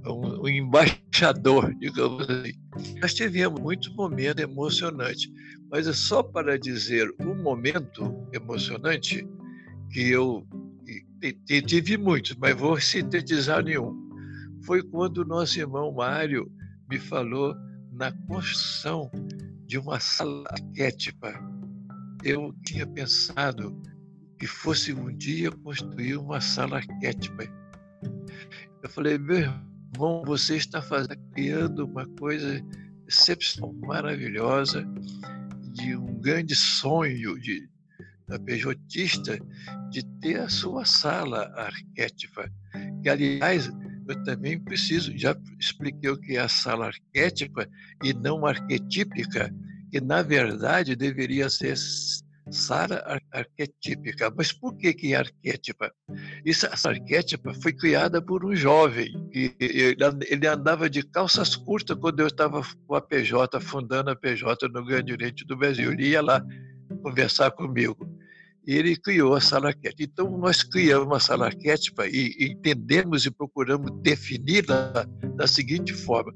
[0.07, 2.53] um, um embaixador, digamos assim.
[3.01, 5.31] Nós tivemos muitos momentos emocionantes,
[5.71, 9.27] mas é só para dizer um momento emocionante
[9.91, 10.47] que eu
[11.67, 13.95] tive muitos, mas vou sintetizar nenhum.
[14.65, 16.51] Foi quando nosso irmão Mário
[16.89, 17.55] me falou
[17.93, 19.11] na construção
[19.67, 21.33] de uma sala arquétipa.
[22.25, 23.81] Eu tinha pensado
[24.39, 27.45] que fosse um dia construir uma sala arquétipa.
[28.83, 32.65] Eu falei, meu irmão, Bom, você está fazendo, criando uma coisa
[33.07, 34.87] excepcional, maravilhosa,
[35.73, 37.69] de um grande sonho de,
[38.27, 39.39] da pejotista
[39.91, 42.51] de ter a sua sala arquétipa.
[43.03, 43.71] Que, aliás,
[44.09, 47.69] eu também preciso, já expliquei o que é a sala arquétipa
[48.03, 49.53] e não arquetípica,
[49.91, 51.77] que na verdade deveria ser
[52.51, 52.99] Sara
[53.33, 54.33] arquetípica.
[54.37, 55.93] Mas por que, que é arquétipa?
[56.45, 59.09] Isso, essa arquétipa foi criada por um jovem.
[59.33, 59.55] E,
[60.29, 64.85] ele andava de calças curtas quando eu estava com a PJ, fundando a PJ no
[64.85, 65.93] Grande Oriente do Brasil.
[65.93, 66.45] Ele ia lá
[67.03, 68.09] conversar comigo.
[68.67, 70.03] E ele criou a sala arquétipa.
[70.03, 75.07] Então, nós criamos uma sala arquétipa e entendemos e procuramos defini-la
[75.37, 76.33] da seguinte forma.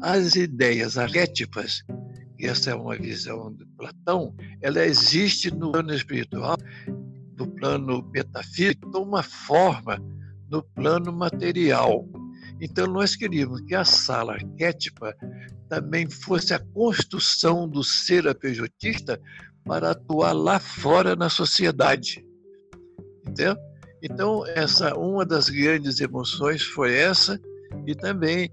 [0.00, 1.82] As ideias arquétipas
[2.38, 6.56] e essa é uma visão de Platão, ela existe no plano espiritual,
[7.38, 9.98] no plano metafísico, toma forma
[10.50, 12.06] no plano material.
[12.60, 15.14] Então, nós queríamos que a sala arquétipa
[15.68, 19.20] também fosse a construção do ser apejotista
[19.64, 22.24] para atuar lá fora na sociedade.
[23.20, 23.56] Entendeu?
[24.02, 27.40] Então, essa uma das grandes emoções foi essa,
[27.86, 28.50] e também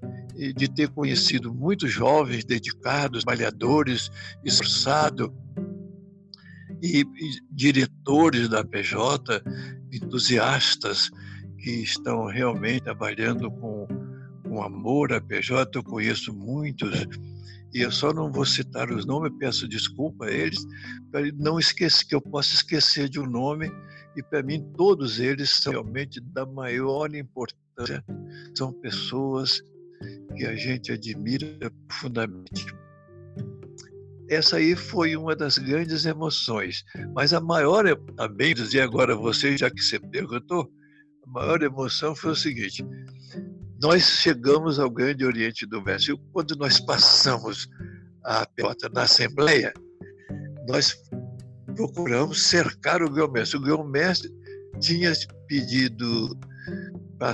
[0.52, 4.10] de ter conhecido muitos jovens dedicados, trabalhadores,
[4.44, 5.30] esforçados,
[6.84, 9.41] e, e diretores da PJ,
[9.91, 11.10] entusiastas
[11.58, 13.88] que estão realmente trabalhando com,
[14.44, 15.78] com amor à PJ.
[15.78, 17.08] Eu conheço muitos
[17.74, 20.64] e eu só não vou citar os nomes, peço desculpa a eles,
[21.10, 23.72] para não esquecer que eu possa esquecer de um nome,
[24.16, 28.04] e para mim todos eles são realmente da maior importância,
[28.56, 29.64] são pessoas
[30.36, 32.66] que a gente admira profundamente.
[34.30, 36.84] Essa aí foi uma das grandes emoções,
[37.14, 37.86] mas a maior,
[38.16, 40.72] também dizer agora você, já que você perguntou,
[41.26, 42.86] a maior emoção foi o seguinte:
[43.82, 47.68] nós chegamos ao Grande Oriente do Brasil quando nós passamos
[48.24, 49.74] a pelota na Assembleia,
[50.68, 50.95] nós
[51.76, 53.58] procuramos cercar o grão-mestre.
[53.58, 54.32] O grão-mestre
[54.80, 55.12] tinha
[55.47, 56.38] pedido
[57.20, 57.34] para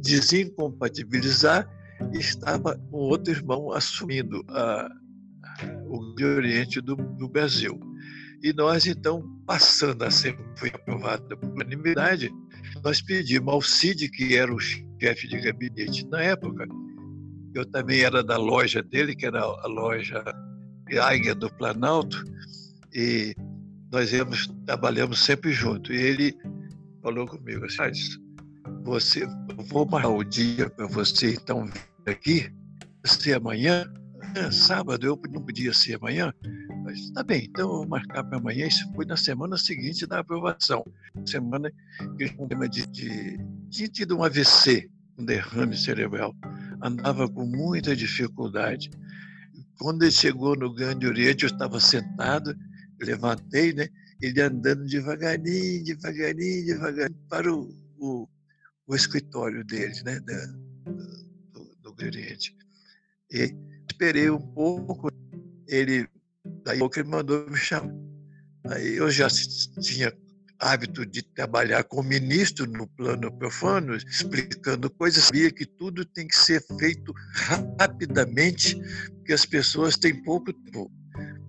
[0.00, 1.68] desincompatibilizar
[2.12, 4.88] estava um outro irmão assumindo a,
[5.86, 7.78] o Oriente do, do Brasil.
[8.42, 12.30] E nós, então, passando a Assembleia, foi aprovada por unanimidade,
[12.82, 16.66] nós pedimos ao Cid, que era o chefe de gabinete na época,
[17.54, 20.24] eu também era da loja dele, que era a loja
[21.02, 22.24] Águia do Planalto,
[22.94, 23.34] e
[23.92, 25.92] nós íamos, trabalhamos sempre junto.
[25.92, 26.36] E ele
[27.02, 28.18] falou comigo assim,
[28.84, 31.68] você, eu vou marcar o dia para você então
[32.10, 32.52] aqui,
[33.04, 33.84] ser amanhã,
[34.34, 36.32] é, sábado, eu não podia ser amanhã,
[36.84, 38.66] mas tá bem, então eu vou marcar para amanhã.
[38.66, 40.84] Isso foi na semana seguinte da aprovação.
[41.26, 41.70] Semana
[42.16, 43.38] que um problema de, de.
[43.70, 44.88] tinha tido um AVC,
[45.18, 46.34] um derrame cerebral.
[46.82, 48.90] Andava com muita dificuldade.
[49.78, 52.54] Quando ele chegou no Grande Oriente, eu estava sentado,
[53.00, 53.88] levantei, né?
[54.20, 58.28] Ele andando devagarinho, devagarinho, devagarinho, para o, o,
[58.86, 60.20] o escritório dele, né?
[60.20, 60.34] Da,
[62.00, 62.56] do, Oriente.
[63.32, 63.54] E
[63.88, 65.08] esperei um pouco,
[65.68, 66.08] ele
[66.64, 67.94] Daí ele mandou me chamar.
[68.68, 70.12] Aí eu já tinha
[70.58, 76.36] hábito de trabalhar com ministro no plano profano, explicando coisas, sabia que tudo tem que
[76.36, 77.14] ser feito
[77.78, 78.78] rapidamente,
[79.16, 80.90] porque as pessoas têm pouco tempo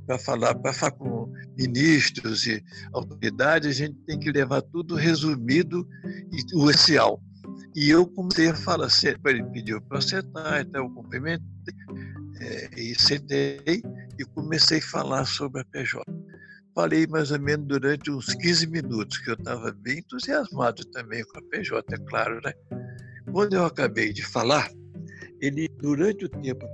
[0.08, 5.88] para falar, para falar com ministros e autoridades, a gente tem que levar tudo resumido
[6.32, 7.22] e o essencial.
[7.76, 8.90] E eu comecei a falar,
[9.26, 11.46] ele pediu para sentar, então eu cumprimentei,
[12.42, 13.62] é, e sentei
[14.20, 16.04] e comecei a falar sobre a PJ.
[16.76, 21.40] Falei mais ou menos durante uns 15 minutos, que eu estava bem entusiasmado também com
[21.40, 22.54] a PJ, é claro, né?
[23.32, 24.70] Quando eu acabei de falar,
[25.40, 26.66] ele, durante o tempo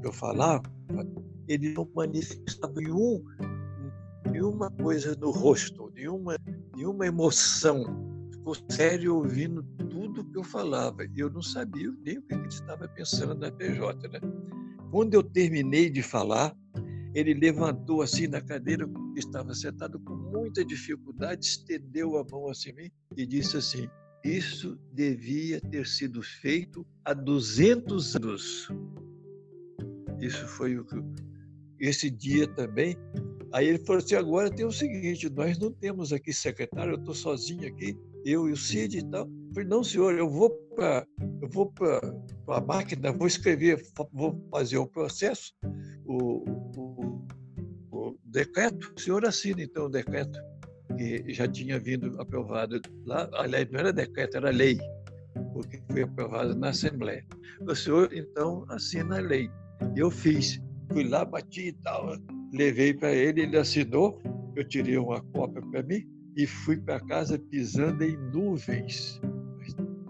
[0.00, 0.62] que eu falava,
[1.48, 3.24] ele não manifestava nenhum,
[4.30, 6.36] nenhuma coisa no rosto, nenhuma,
[6.76, 7.84] nenhuma emoção.
[8.44, 10.98] Ficou sério ouvindo tudo que eu falava.
[11.16, 14.20] Eu não sabia nem o que ele estava pensando na PJ, né?
[14.90, 16.54] Quando eu terminei de falar,
[17.14, 18.86] ele levantou assim na cadeira,
[19.16, 23.88] estava sentado com muita dificuldade, estendeu a mão assim mim e disse assim:
[24.22, 28.68] Isso devia ter sido feito há 200 anos.
[30.20, 30.96] Isso foi o que.
[31.80, 32.94] Esse dia também.
[33.54, 37.14] Aí ele falou assim: agora tem o seguinte, nós não temos aqui secretário, eu estou
[37.14, 39.26] sozinho aqui, eu e o Cid e tal.
[39.26, 41.06] Eu falei, não, senhor, eu vou para
[41.40, 42.00] eu vou para
[42.48, 45.52] a máquina, vou escrever, vou fazer o processo,
[46.04, 46.44] o,
[46.76, 47.26] o,
[47.92, 50.38] o decreto, o senhor assina então o decreto,
[50.96, 54.78] que já tinha vindo aprovado lá, aliás, não era decreto, era lei,
[55.52, 57.24] porque foi aprovado na Assembleia.
[57.60, 59.48] O senhor então assina a lei.
[59.94, 60.60] Eu fiz,
[60.92, 62.16] fui lá, bati e tal,
[62.52, 64.20] levei para ele, ele assinou,
[64.56, 69.20] eu tirei uma cópia para mim e fui para casa pisando em nuvens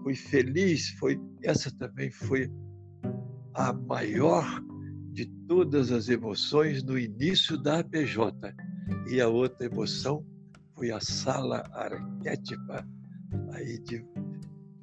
[0.05, 2.47] fui feliz, foi essa também foi
[3.55, 4.45] a maior
[5.11, 8.53] de todas as emoções no início da APJ.
[9.09, 10.23] E a outra emoção
[10.75, 12.87] foi a sala arquétipa
[13.53, 13.97] aí de,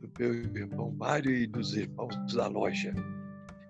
[0.01, 2.93] do meu irmão Mário e dos irmãos da loja.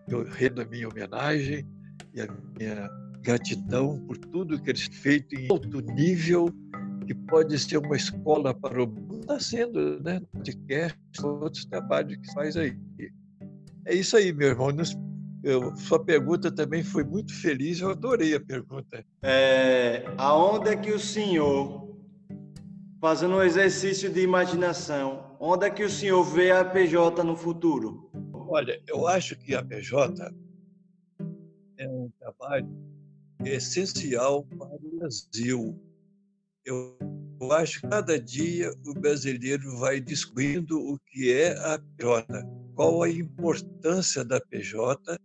[0.09, 1.69] Eu rendo a minha homenagem
[2.15, 2.27] e a
[2.59, 2.89] minha
[3.21, 6.49] gratidão por tudo que eles feito em alto nível
[7.03, 10.21] que pode ser uma escola para o mundo, está sendo, né?
[10.33, 12.77] Podcast, outros trabalhos que faz aí.
[13.87, 14.69] É isso aí, meu irmão.
[15.43, 19.05] Eu, sua pergunta também foi muito feliz, eu adorei a pergunta.
[19.23, 21.97] É, aonde é que o senhor,
[23.01, 28.09] fazendo um exercício de imaginação, onde é que o senhor vê a PJ no futuro?
[28.33, 30.33] Olha, eu acho que a PJ
[31.79, 32.69] é um trabalho
[33.45, 35.77] essencial para o Brasil
[36.65, 36.97] eu
[37.53, 42.27] acho que cada dia o brasileiro vai descobrindo o que é a PJ.
[42.75, 45.19] qual a importância da PJ,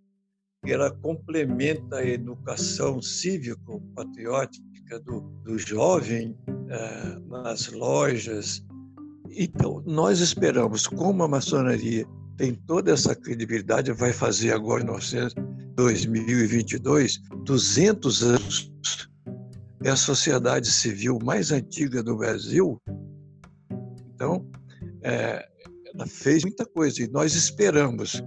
[0.66, 6.38] que ela complementa a educação cívico-patriótica do, do jovem
[6.70, 8.66] eh, nas lojas.
[9.30, 12.06] Então, nós esperamos, como a maçonaria
[12.38, 18.72] tem toda essa credibilidade, vai fazer agora em 2022, 200 anos.
[19.88, 22.78] É a sociedade civil mais antiga do Brasil.
[24.14, 24.46] Então,
[25.02, 25.48] é,
[25.94, 28.22] ela fez muita coisa e nós esperamos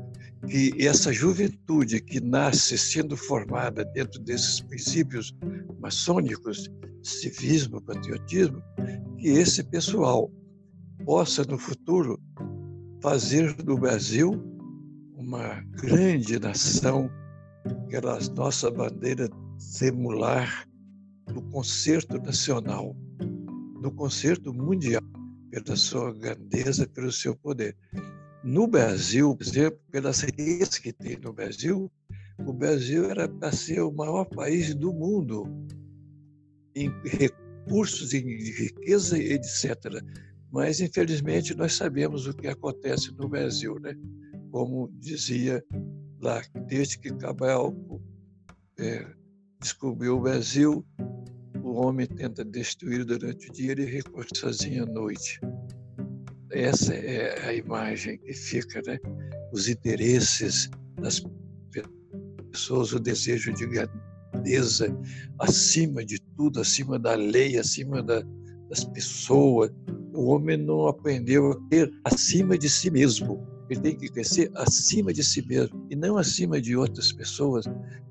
[0.48, 5.36] que essa juventude que nasce sendo formada dentro desses princípios
[5.78, 6.70] maçônicos,
[7.02, 8.62] civismo, patriotismo,
[9.18, 10.32] que esse pessoal
[11.04, 12.18] possa no futuro
[13.02, 14.30] fazer do Brasil
[15.14, 17.10] uma grande nação,
[17.86, 20.69] aquela nossa bandeira semular
[21.32, 22.96] do concerto nacional,
[23.80, 25.02] do concerto mundial,
[25.50, 27.76] pela sua grandeza, pelo seu poder.
[28.42, 31.90] No Brasil, por exemplo, pelas riquezas que tem no Brasil,
[32.46, 35.44] o Brasil era para ser o maior país do mundo
[36.74, 40.02] em recursos, em riqueza, etc.
[40.50, 43.94] Mas, infelizmente, nós sabemos o que acontece no Brasil, né?
[44.50, 45.62] Como dizia
[46.20, 47.74] lá, desde que Cabral
[48.78, 49.06] é,
[49.60, 50.84] descobriu o Brasil,
[51.62, 55.40] o homem tenta destruir durante o dia e recorre sozinho à noite.
[56.50, 58.98] Essa é a imagem que fica, né?
[59.52, 60.68] Os interesses
[61.00, 61.22] das
[62.50, 64.96] pessoas, o desejo de grandeza
[65.38, 68.22] acima de tudo, acima da lei, acima da,
[68.68, 69.70] das pessoas,
[70.12, 73.46] o homem não aprendeu a ter acima de si mesmo.
[73.68, 77.64] Ele tem que crescer acima de si mesmo e não acima de outras pessoas,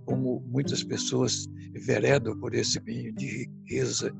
[0.09, 1.47] como muitas pessoas
[1.85, 4.11] veredam por esse caminho de riqueza,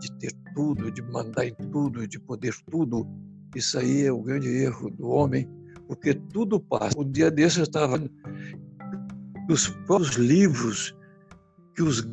[0.00, 3.06] de ter tudo, de mandar em tudo, de poder tudo.
[3.54, 5.48] Isso aí é o grande erro do homem,
[5.86, 6.98] porque tudo passa.
[6.98, 8.02] Um dia desses eu estava
[9.48, 10.92] os próprios livros
[11.76, 12.04] que os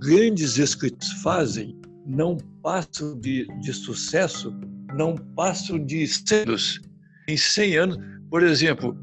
[0.00, 4.52] grandes escritores fazem não passam de, de sucesso,
[4.96, 6.80] não passam de cedos.
[7.28, 7.98] Em 100 anos,
[8.28, 8.96] por exemplo,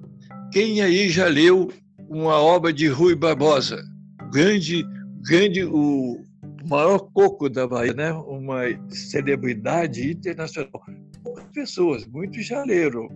[0.51, 1.69] quem aí já leu
[2.13, 3.83] uma obra de Rui Barbosa?
[4.31, 4.85] Grande,
[5.27, 6.23] grande, o
[6.65, 8.11] maior coco da Bahia, né?
[8.11, 10.81] uma celebridade internacional.
[11.23, 13.09] Poucas pessoas, muitos já leram,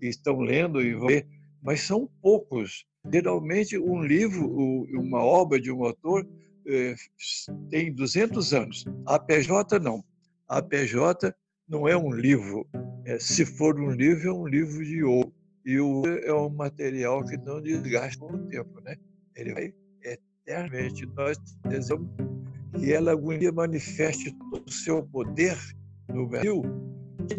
[0.00, 1.26] estão lendo e vão ler,
[1.62, 2.84] mas são poucos.
[3.12, 4.48] Geralmente, um livro,
[4.94, 6.26] uma obra de um autor,
[6.66, 6.94] eh,
[7.70, 8.84] tem 200 anos.
[9.06, 10.04] A PJ não.
[10.48, 11.34] A PJ
[11.68, 12.66] não é um livro.
[13.04, 15.32] É, se for um livro, é um livro de ouro.
[15.66, 18.94] E o é um material que não desgasta com o tempo, né?
[19.34, 21.04] Ele vai eternamente.
[21.06, 22.08] Nós desejamos
[22.78, 25.58] que ela algum dia manifeste todo o seu poder
[26.08, 26.62] no Brasil,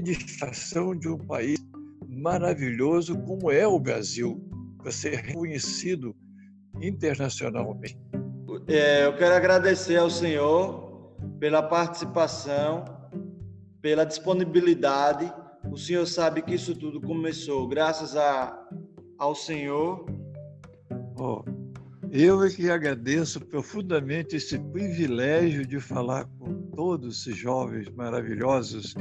[0.04, 1.58] distração de um país
[2.06, 4.44] maravilhoso como é o Brasil,
[4.78, 6.14] para ser reconhecido
[6.82, 7.98] internacionalmente.
[8.68, 12.84] É, eu quero agradecer ao senhor pela participação,
[13.82, 15.32] pela disponibilidade.
[15.72, 18.58] O senhor sabe que isso tudo começou graças a,
[19.18, 20.06] ao senhor.
[21.20, 21.44] Oh,
[22.12, 28.96] eu é que agradeço profundamente esse privilégio de falar com todos esses jovens maravilhosos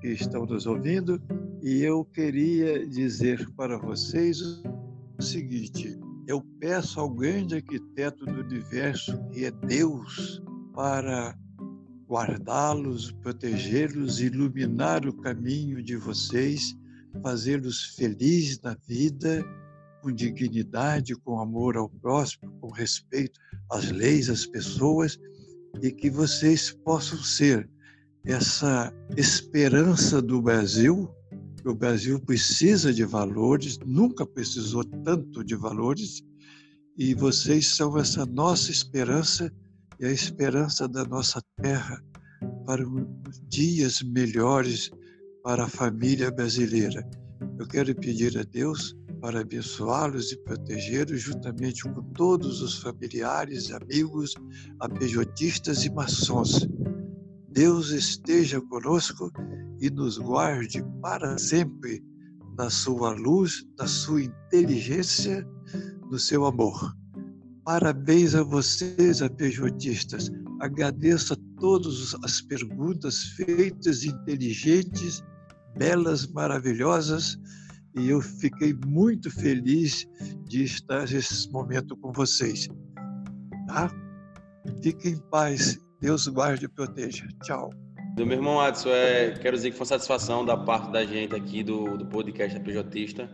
[0.00, 1.20] que estão nos ouvindo.
[1.62, 9.18] E eu queria dizer para vocês o seguinte: eu peço ao grande arquiteto do universo,
[9.30, 10.42] que é Deus,
[10.74, 11.36] para
[12.08, 16.76] guardá-los, protegê-los, iluminar o caminho de vocês,
[17.22, 19.44] fazê-los felizes na vida,
[20.02, 23.40] com dignidade, com amor ao próximo, com respeito
[23.70, 25.18] às leis, às pessoas,
[25.82, 27.68] e que vocês possam ser
[28.24, 31.10] essa esperança do Brasil
[31.70, 36.22] o Brasil precisa de valores, nunca precisou tanto de valores,
[36.96, 39.52] e vocês são essa nossa esperança
[39.98, 42.02] e a esperança da nossa terra
[42.64, 42.84] para
[43.48, 44.90] dias melhores
[45.42, 47.08] para a família brasileira.
[47.58, 54.34] Eu quero pedir a Deus para abençoá-los e protegê-los, juntamente com todos os familiares, amigos,
[54.80, 56.68] apejotistas e maçons.
[57.50, 59.32] Deus esteja conosco
[59.80, 62.02] e nos guarde para sempre
[62.58, 65.46] na sua luz, na sua inteligência,
[66.10, 66.94] no seu amor.
[67.66, 70.30] Parabéns a vocês, apejotistas.
[70.60, 75.20] Agradeço a todas as perguntas feitas, inteligentes,
[75.76, 77.36] belas, maravilhosas,
[77.98, 80.06] e eu fiquei muito feliz
[80.44, 82.68] de estar nesse momento com vocês.
[83.66, 83.90] Tá?
[84.80, 85.76] Fiquem em paz.
[86.00, 87.26] Deus guarde e proteja.
[87.42, 87.70] Tchau.
[88.16, 91.98] Meu irmão Adson, é, quero dizer que foi satisfação da parte da gente aqui do,
[91.98, 93.28] do podcast APJista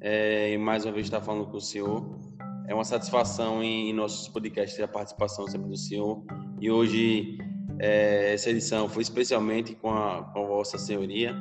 [0.00, 2.25] é, mais uma vez estar falando com o senhor.
[2.68, 6.24] É uma satisfação em, em nossos podcasts a participação sempre do senhor.
[6.60, 7.38] E hoje,
[7.78, 11.36] é, essa edição foi especialmente com a, com a Vossa Senhoria.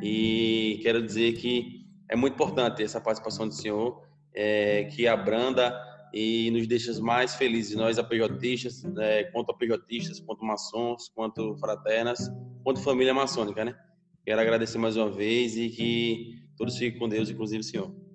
[0.00, 4.02] E quero dizer que é muito importante essa participação do senhor,
[4.32, 5.76] é, que abranda
[6.14, 12.30] e nos deixa mais felizes, nós APJistas, é, quanto APJistas, quanto maçons, quanto fraternas,
[12.62, 13.76] quanto família maçônica, né?
[14.24, 18.07] Quero agradecer mais uma vez e que todos fiquem com Deus, inclusive o senhor.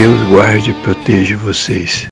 [0.00, 2.08] Deus guarde e proteja vocês.